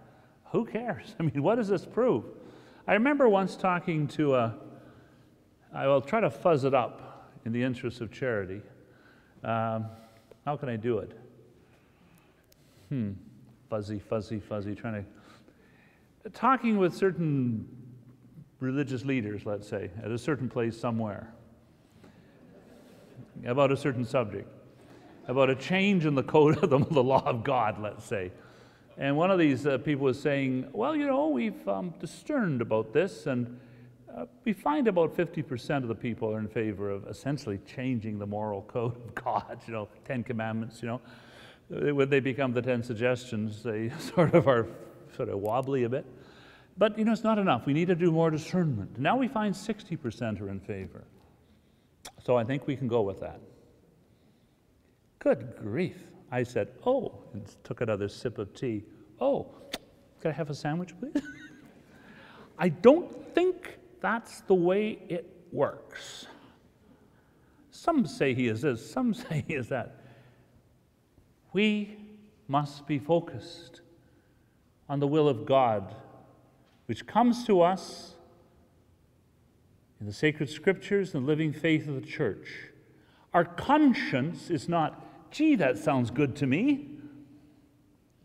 [0.45, 1.13] who cares?
[1.19, 2.23] I mean, what does this prove?
[2.87, 4.55] I remember once talking to a,
[5.73, 7.02] I will try to fuzz it up
[7.45, 8.61] in the interest of charity.
[9.43, 9.85] Um,
[10.45, 11.11] how can I do it?
[12.89, 13.11] Hmm,
[13.69, 15.05] fuzzy, fuzzy, fuzzy, trying
[16.23, 16.29] to.
[16.29, 17.67] Talking with certain
[18.59, 21.33] religious leaders, let's say, at a certain place somewhere,
[23.45, 24.47] about a certain subject,
[25.27, 28.31] about a change in the code of the, the law of God, let's say.
[28.97, 32.93] And one of these uh, people was saying, Well, you know, we've um, discerned about
[32.93, 33.59] this, and
[34.45, 38.61] we find about 50% of the people are in favor of essentially changing the moral
[38.63, 41.01] code of God, you know, Ten Commandments, you know.
[41.69, 44.67] When they become the Ten Suggestions, they sort of are
[45.15, 46.05] sort of wobbly a bit.
[46.77, 47.65] But, you know, it's not enough.
[47.65, 48.99] We need to do more discernment.
[48.99, 51.03] Now we find 60% are in favor.
[52.23, 53.39] So I think we can go with that.
[55.19, 55.97] Good grief.
[56.31, 58.83] I said, oh, and took another sip of tea.
[59.21, 59.47] Oh,
[60.19, 61.21] can I have a sandwich, please?
[62.57, 66.27] I don't think that's the way it works.
[67.71, 70.01] Some say he is this, some say he is that.
[71.53, 71.97] We
[72.49, 73.79] must be focused
[74.89, 75.95] on the will of God,
[76.87, 78.15] which comes to us
[80.01, 82.49] in the sacred scriptures and living faith of the church.
[83.33, 86.89] Our conscience is not, gee, that sounds good to me.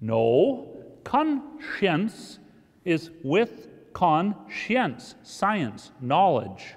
[0.01, 2.41] No, conscience
[2.85, 3.69] is with
[3.99, 6.77] conscience, science, knowledge.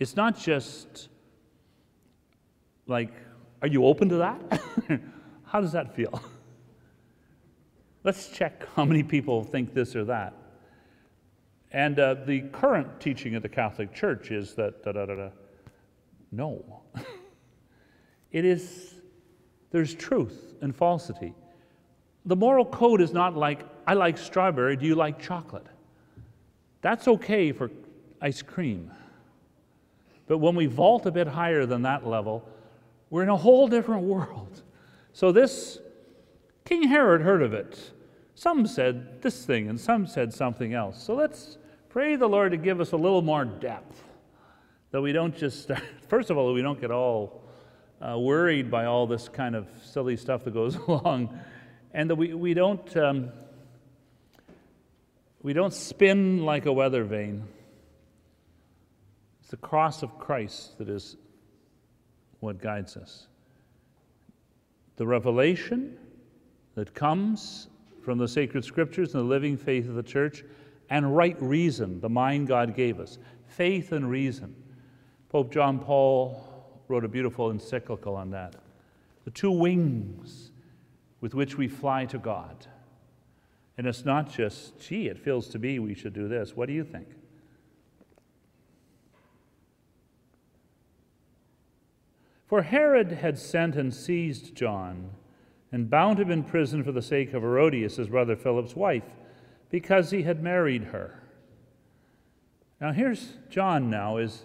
[0.00, 1.08] It's not just
[2.88, 3.12] like,
[3.62, 4.60] are you open to that?
[5.44, 6.20] How does that feel?
[8.02, 10.34] Let's check how many people think this or that.
[11.70, 15.28] And uh, the current teaching of the Catholic Church is that da, da, da,
[16.32, 16.82] no.
[18.32, 18.94] it is,
[19.70, 21.34] there's truth and falsity.
[22.24, 25.66] The moral code is not like, I like strawberry, do you like chocolate?
[26.82, 27.70] That's okay for
[28.20, 28.90] ice cream.
[30.26, 32.48] But when we vault a bit higher than that level,
[33.10, 34.62] we're in a whole different world.
[35.12, 35.78] So this
[36.64, 37.90] King Herod heard of it.
[38.34, 41.02] Some said this thing and some said something else.
[41.02, 41.58] So let's
[41.88, 44.04] pray the Lord to give us a little more depth.
[44.92, 47.42] That we don't just start, first of all, we don't get all
[48.00, 51.38] uh, worried by all this kind of silly stuff that goes along,
[51.92, 52.96] and that we, we don't.
[52.96, 53.30] Um,
[55.42, 57.44] we don't spin like a weather vane.
[59.40, 61.16] It's the cross of Christ that is
[62.40, 63.26] what guides us
[65.00, 65.96] the revelation
[66.74, 67.68] that comes
[68.02, 70.44] from the sacred scriptures and the living faith of the church,
[70.90, 73.16] and right reason, the mind God gave us.
[73.46, 74.54] Faith and reason.
[75.30, 76.44] Pope John Paul
[76.88, 78.56] wrote a beautiful encyclical on that.
[79.24, 80.52] The two wings
[81.22, 82.66] with which we fly to God.
[83.80, 86.54] And it's not just, gee, it feels to me we should do this.
[86.54, 87.08] What do you think?
[92.46, 95.12] For Herod had sent and seized John
[95.72, 99.14] and bound him in prison for the sake of Herodias, his brother Philip's wife,
[99.70, 101.22] because he had married her.
[102.82, 104.42] Now, here's John now, is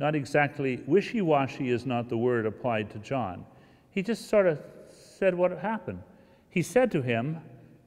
[0.00, 3.46] not exactly wishy washy, is not the word applied to John.
[3.92, 4.60] He just sort of
[4.90, 6.02] said what happened.
[6.50, 7.42] He said to him,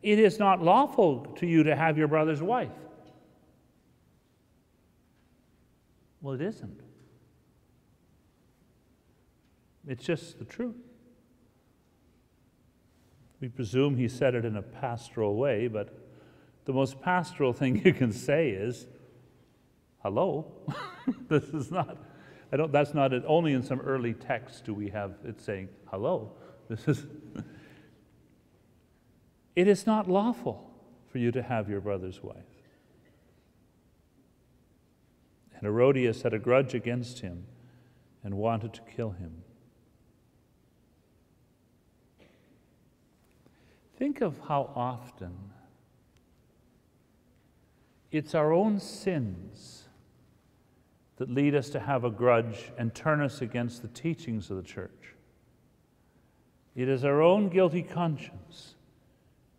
[0.06, 2.70] It is not lawful to you to have your brother's wife.
[6.22, 6.80] Well, it isn't.
[9.88, 10.76] It's just the truth.
[13.42, 15.98] We presume he said it in a pastoral way, but
[16.66, 18.86] the most pastoral thing you can say is,
[20.04, 20.52] hello.
[21.30, 21.98] this is not,
[22.54, 23.24] I don't, that's not it.
[23.26, 26.34] Only in some early texts do we have it saying, hello.
[26.68, 27.06] This is,
[29.56, 30.70] it is not lawful
[31.08, 32.36] for you to have your brother's wife.
[35.54, 37.46] And Herodias had a grudge against him
[38.24, 39.44] and wanted to kill him.
[43.98, 45.34] Think of how often
[48.12, 49.84] it's our own sins
[51.18, 54.64] that lead us to have a grudge and turn us against the teachings of the
[54.64, 55.16] church.
[56.76, 58.75] It is our own guilty conscience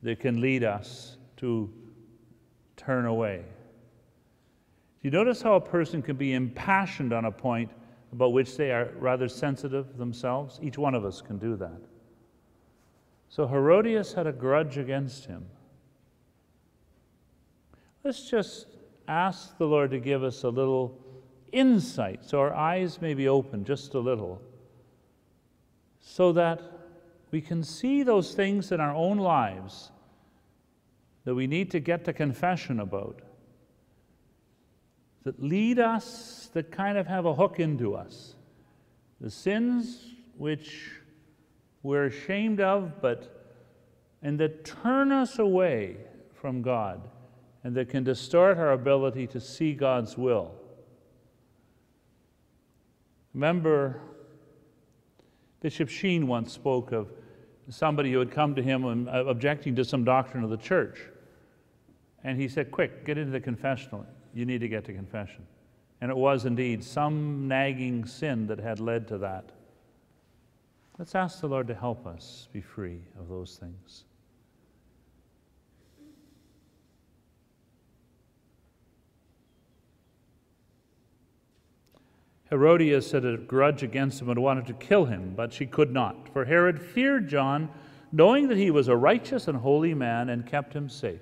[0.02, 1.72] that can lead us to
[2.76, 3.44] turn away.
[5.00, 7.70] Do you notice how a person can be impassioned on a point
[8.12, 10.58] about which they are rather sensitive themselves?
[10.62, 11.80] Each one of us can do that.
[13.28, 15.46] So Herodias had a grudge against him.
[18.04, 18.66] Let's just
[19.08, 20.98] ask the Lord to give us a little
[21.52, 24.40] insight so our eyes may be open just a little,
[26.00, 26.60] so that
[27.30, 29.90] we can see those things in our own lives
[31.24, 33.20] that we need to get to confession about,
[35.24, 38.36] that lead us, that kind of have a hook into us.
[39.20, 40.90] The sins which
[41.82, 43.36] we're ashamed of, but
[44.22, 45.96] and that turn us away
[46.32, 47.00] from God
[47.64, 50.54] and that can distort our ability to see God's will.
[53.34, 54.00] Remember,
[55.66, 57.10] Bishop Sheen once spoke of
[57.70, 61.00] somebody who had come to him uh, objecting to some doctrine of the church.
[62.22, 64.06] And he said, Quick, get into the confessional.
[64.32, 65.44] You need to get to confession.
[66.00, 69.50] And it was indeed some nagging sin that had led to that.
[71.00, 74.04] Let's ask the Lord to help us be free of those things.
[82.50, 86.28] Herodias had a grudge against him and wanted to kill him, but she could not,
[86.32, 87.68] for Herod feared John,
[88.12, 91.20] knowing that he was a righteous and holy man, and kept him safe.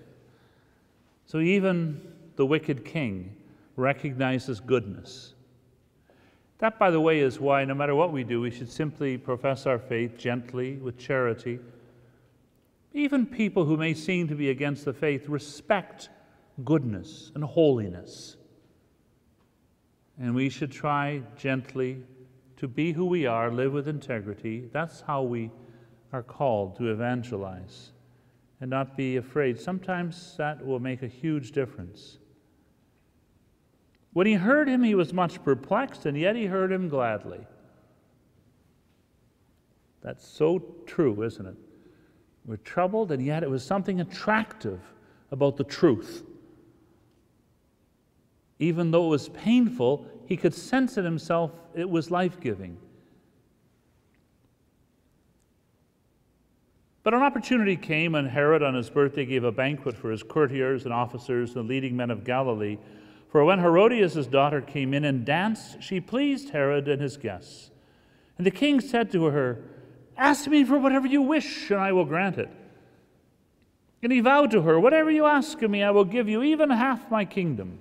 [1.27, 2.01] So even
[2.37, 3.37] the wicked king
[3.77, 5.35] recognizes goodness.
[6.59, 9.67] That, by the way, is why no matter what we do, we should simply profess
[9.67, 11.59] our faith gently, with charity.
[12.93, 16.11] Even people who may seem to be against the faith respect
[16.65, 18.37] goodness and holiness.
[20.19, 22.03] And we should try gently
[22.57, 24.69] to be who we are, live with integrity.
[24.73, 25.51] That's how we
[26.13, 27.91] are called to evangelize
[28.61, 29.59] and not be afraid.
[29.59, 32.19] Sometimes that will make a huge difference.
[34.13, 37.41] When he heard him, he was much perplexed, and yet he heard him gladly.
[40.03, 41.57] That's so true, isn't it?
[42.47, 44.81] We're troubled, and yet it was something attractive
[45.33, 46.23] about the truth.
[48.65, 52.79] Even though it was painful, he could sense in himself it was life giving.
[57.03, 60.87] But an opportunity came, and Herod on his birthday gave a banquet for his courtiers
[60.87, 62.79] and officers and leading men of Galilee.
[63.29, 67.71] For when Herodias' daughter came in and danced, she pleased Herod and his guests.
[68.39, 69.63] And the king said to her,
[70.17, 72.49] Ask me for whatever you wish, and I will grant it.
[74.03, 76.71] And he vowed to her, Whatever you ask of me, I will give you, even
[76.71, 77.81] half my kingdom.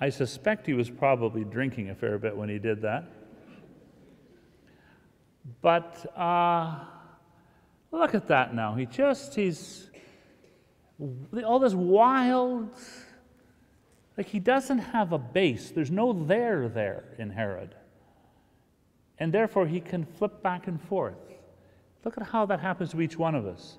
[0.00, 3.04] I suspect he was probably drinking a fair bit when he did that.
[5.60, 6.84] But uh,
[7.90, 8.74] look at that now.
[8.74, 9.90] He just, he's
[11.44, 12.70] all this wild,
[14.16, 15.70] like he doesn't have a base.
[15.70, 17.74] There's no there there in Herod.
[19.18, 21.16] And therefore he can flip back and forth.
[22.04, 23.78] Look at how that happens to each one of us.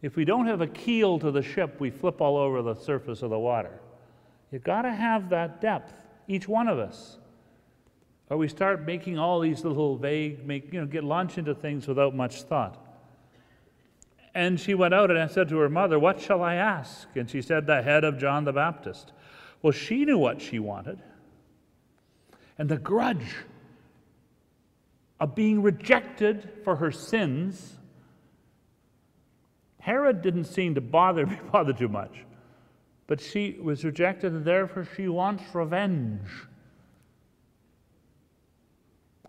[0.00, 3.22] If we don't have a keel to the ship, we flip all over the surface
[3.22, 3.80] of the water.
[4.56, 5.92] You've got to have that depth,
[6.28, 7.18] each one of us.
[8.30, 11.86] Or we start making all these little vague, make, you know, get launched into things
[11.86, 12.82] without much thought.
[14.34, 17.06] And she went out and I said to her mother, What shall I ask?
[17.16, 19.12] And she said, The head of John the Baptist.
[19.60, 21.02] Well, she knew what she wanted.
[22.56, 23.34] And the grudge
[25.20, 27.76] of being rejected for her sins,
[29.80, 32.24] Herod didn't seem to bother, bother too much.
[33.06, 36.28] But she was rejected, and therefore she wants revenge.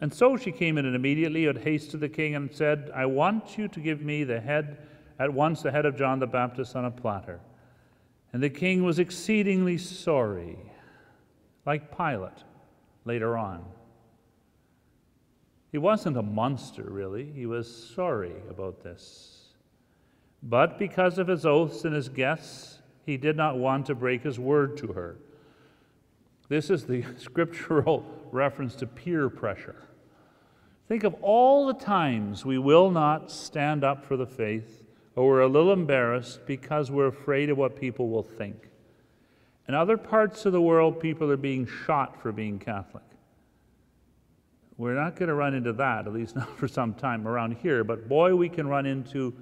[0.01, 3.05] And so she came in and immediately had haste to the king and said, I
[3.05, 4.77] want you to give me the head,
[5.19, 7.39] at once the head of John the Baptist on a platter.
[8.33, 10.57] And the king was exceedingly sorry,
[11.65, 12.43] like Pilate
[13.05, 13.63] later on.
[15.71, 17.31] He wasn't a monster, really.
[17.31, 19.53] He was sorry about this.
[20.43, 22.76] But because of his oaths and his guests,
[23.07, 25.15] he did not want to break his word to her.
[26.49, 29.87] This is the scriptural reference to peer pressure.
[30.89, 34.83] Think of all the times we will not stand up for the faith,
[35.15, 38.69] or we're a little embarrassed because we're afraid of what people will think.
[39.69, 43.03] In other parts of the world, people are being shot for being Catholic.
[44.77, 47.85] We're not going to run into that, at least not for some time around here,
[47.85, 49.33] but boy, we can run into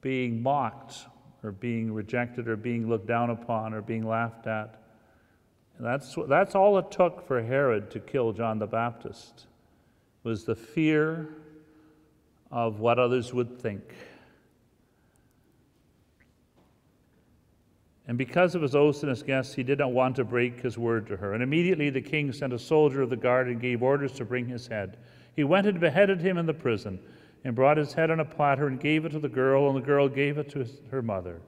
[0.00, 1.06] being mocked
[1.46, 4.82] or being rejected or being looked down upon or being laughed at.
[5.78, 9.46] And that's, that's all it took for Herod to kill John the Baptist
[10.22, 11.28] was the fear
[12.50, 13.94] of what others would think.
[18.08, 20.78] And because of his oaths and his guests, he did not want to break his
[20.78, 21.34] word to her.
[21.34, 24.46] And immediately the king sent a soldier of the guard and gave orders to bring
[24.46, 24.96] his head.
[25.34, 26.98] He went and beheaded him in the prison
[27.46, 29.86] and brought his head on a platter and gave it to the girl, and the
[29.86, 31.40] girl gave it to his, her mother.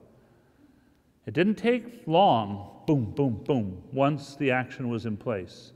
[1.25, 5.73] It didn't take long, boom, boom, boom, once the action was in place.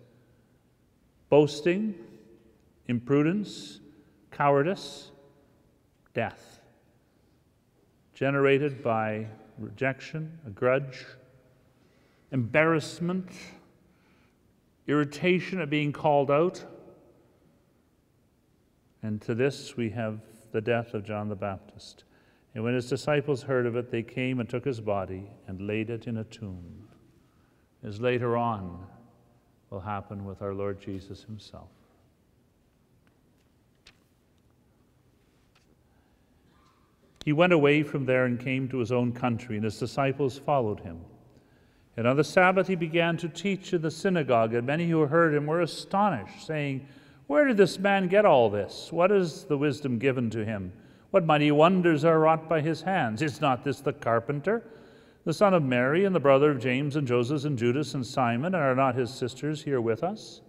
[1.28, 1.94] Boasting,
[2.88, 3.82] imprudence,
[4.32, 5.12] cowardice,
[6.14, 6.62] death,
[8.14, 11.06] generated by rejection, a grudge,
[12.32, 13.30] embarrassment,
[14.88, 16.64] irritation at being called out.
[19.04, 22.06] And to this we have the death of John the Baptist.
[22.56, 25.90] And when his disciples heard of it, they came and took his body and laid
[25.90, 26.88] it in a tomb,
[27.84, 28.86] as later on
[29.70, 31.70] will happen with our Lord Jesus himself.
[37.26, 40.82] He went away from there and came to his own country, and his disciples followed
[40.82, 41.00] him.
[41.96, 45.34] And on the Sabbath he began to teach in the synagogue, and many who heard
[45.34, 46.86] him were astonished, saying,
[47.28, 48.92] Where did this man get all this?
[48.92, 50.74] What is the wisdom given to him?
[51.12, 53.22] What mighty wonders are wrought by his hands?
[53.22, 54.64] Is not this the carpenter,
[55.26, 58.56] the son of Mary, and the brother of James and Joseph and Judas and Simon?
[58.56, 60.42] And are not his sisters here with us?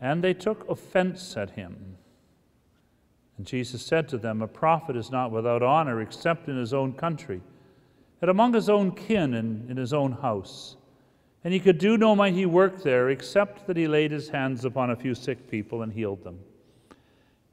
[0.00, 1.96] And they took offense at him.
[3.36, 6.92] And Jesus said to them, A prophet is not without honor except in his own
[6.92, 7.40] country,
[8.20, 10.76] and among his own kin and in his own house.
[11.44, 14.90] And he could do no mighty work there except that he laid his hands upon
[14.90, 16.40] a few sick people and healed them.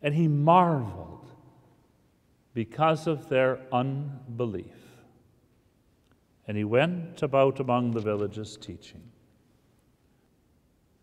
[0.01, 1.29] And he marveled
[2.53, 4.65] because of their unbelief.
[6.47, 9.03] And he went about among the villages teaching.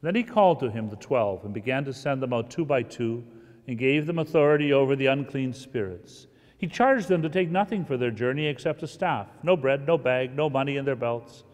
[0.01, 2.83] Then he called to him the twelve and began to send them out two by
[2.83, 3.25] two
[3.67, 6.27] and gave them authority over the unclean spirits.
[6.57, 9.99] He charged them to take nothing for their journey except a staff no bread, no
[9.99, 11.45] bag, no money in their belts,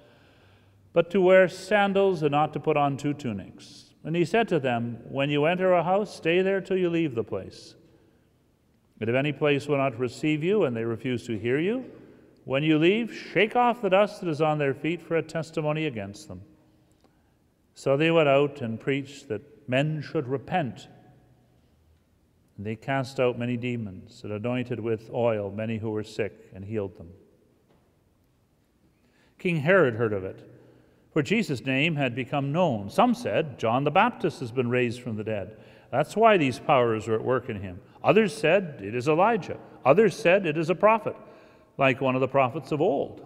[0.94, 3.90] but to wear sandals and not to put on two tunics.
[4.02, 7.14] And he said to them, When you enter a house, stay there till you leave
[7.14, 7.74] the place.
[9.00, 11.84] And if any place will not receive you and they refuse to hear you,
[12.44, 15.84] when you leave, shake off the dust that is on their feet for a testimony
[15.84, 16.40] against them.
[17.74, 20.88] So they went out and preached that men should repent
[22.56, 26.64] and they cast out many demons and anointed with oil many who were sick and
[26.64, 27.10] healed them.
[29.38, 30.53] King Herod heard of it,
[31.14, 32.90] for Jesus' name had become known.
[32.90, 35.56] Some said, John the Baptist has been raised from the dead.
[35.92, 37.80] That's why these powers are at work in him.
[38.02, 39.56] Others said, It is Elijah.
[39.84, 41.14] Others said, It is a prophet,
[41.78, 43.24] like one of the prophets of old.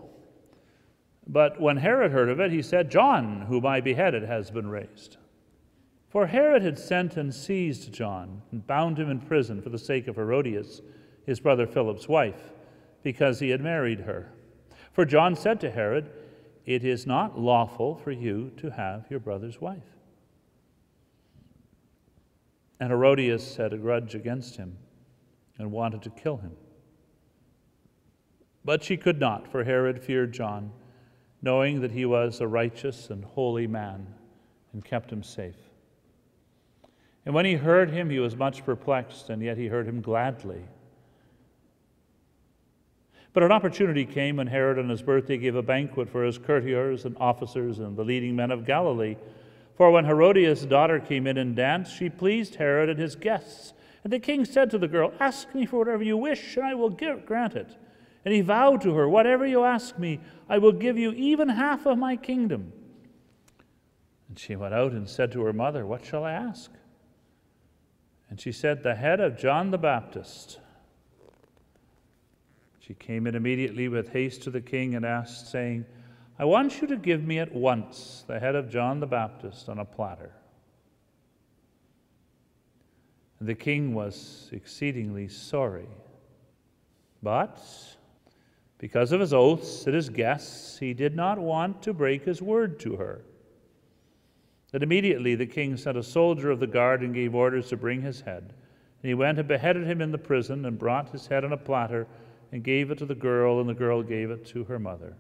[1.27, 5.17] But when Herod heard of it, he said, John, whom I beheaded, has been raised.
[6.11, 10.09] For Herod had sent and seized John and bound him in prison for the sake
[10.09, 10.83] of Herodias,
[11.25, 12.53] his brother Philip's wife,
[13.03, 14.31] because he had married her.
[14.93, 16.11] For John said to Herod,
[16.69, 19.97] It is not lawful for you to have your brother's wife.
[22.79, 24.77] And Herodias had a grudge against him
[25.57, 26.53] and wanted to kill him.
[28.67, 30.71] But she could not, for Herod feared John,
[31.41, 34.07] knowing that he was a righteous and holy man,
[34.75, 35.71] and kept him safe.
[37.25, 40.65] And when he heard him, he was much perplexed, and yet he heard him gladly.
[43.39, 47.05] But an opportunity came when Herod on his birthday gave a banquet for his courtiers
[47.05, 49.15] and officers and the leading men of Galilee.
[49.77, 53.75] For when Herodias' daughter came in and danced, she pleased Herod and his guests.
[54.03, 56.75] And the king said to the girl, Ask me for whatever you wish, and I
[56.75, 57.77] will give, grant it.
[58.25, 60.19] And he vowed to her, Whatever you ask me,
[60.49, 62.73] I will give you even half of my kingdom.
[64.29, 66.73] And she went out and said to her mother, What shall I ask?
[68.29, 70.59] And she said, The head of John the Baptist.
[72.89, 75.85] She came in immediately with haste to the king and asked, saying,
[76.39, 79.79] I want you to give me at once the head of John the Baptist on
[79.79, 80.33] a platter.
[83.39, 85.89] And the king was exceedingly sorry.
[87.23, 87.63] But
[88.79, 92.81] because of his oaths and his guests, he did not want to break his word
[92.81, 93.21] to her.
[94.73, 98.01] And immediately the king sent a soldier of the guard and gave orders to bring
[98.01, 98.55] his head.
[99.03, 101.59] And he went and beheaded him in the prison and brought his head on a
[101.59, 102.07] platter
[102.53, 105.15] and gave it to the girl, and the girl gave it to her mother.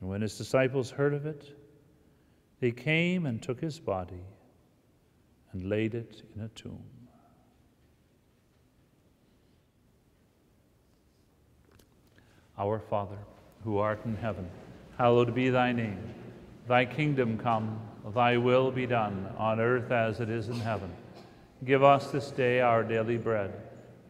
[0.00, 1.56] And when his disciples heard of it,
[2.60, 4.24] they came and took his body
[5.52, 6.82] and laid it in a tomb.
[12.56, 13.18] Our Father,
[13.64, 14.48] who art in heaven,
[14.96, 15.98] hallowed be thy name.
[16.68, 17.80] Thy kingdom come,
[18.14, 20.90] thy will be done, on earth as it is in heaven.
[21.64, 23.52] Give us this day our daily bread,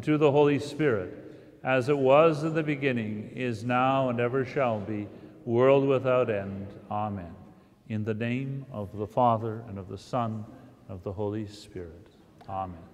[0.00, 1.12] and to the Holy Spirit
[1.62, 5.06] as it was in the beginning, is now, and ever shall be,
[5.44, 6.68] world without end.
[6.90, 7.34] Amen.
[7.90, 10.42] In the name of the Father, and of the Son,
[10.88, 12.08] and of the Holy Spirit.
[12.48, 12.89] Amen.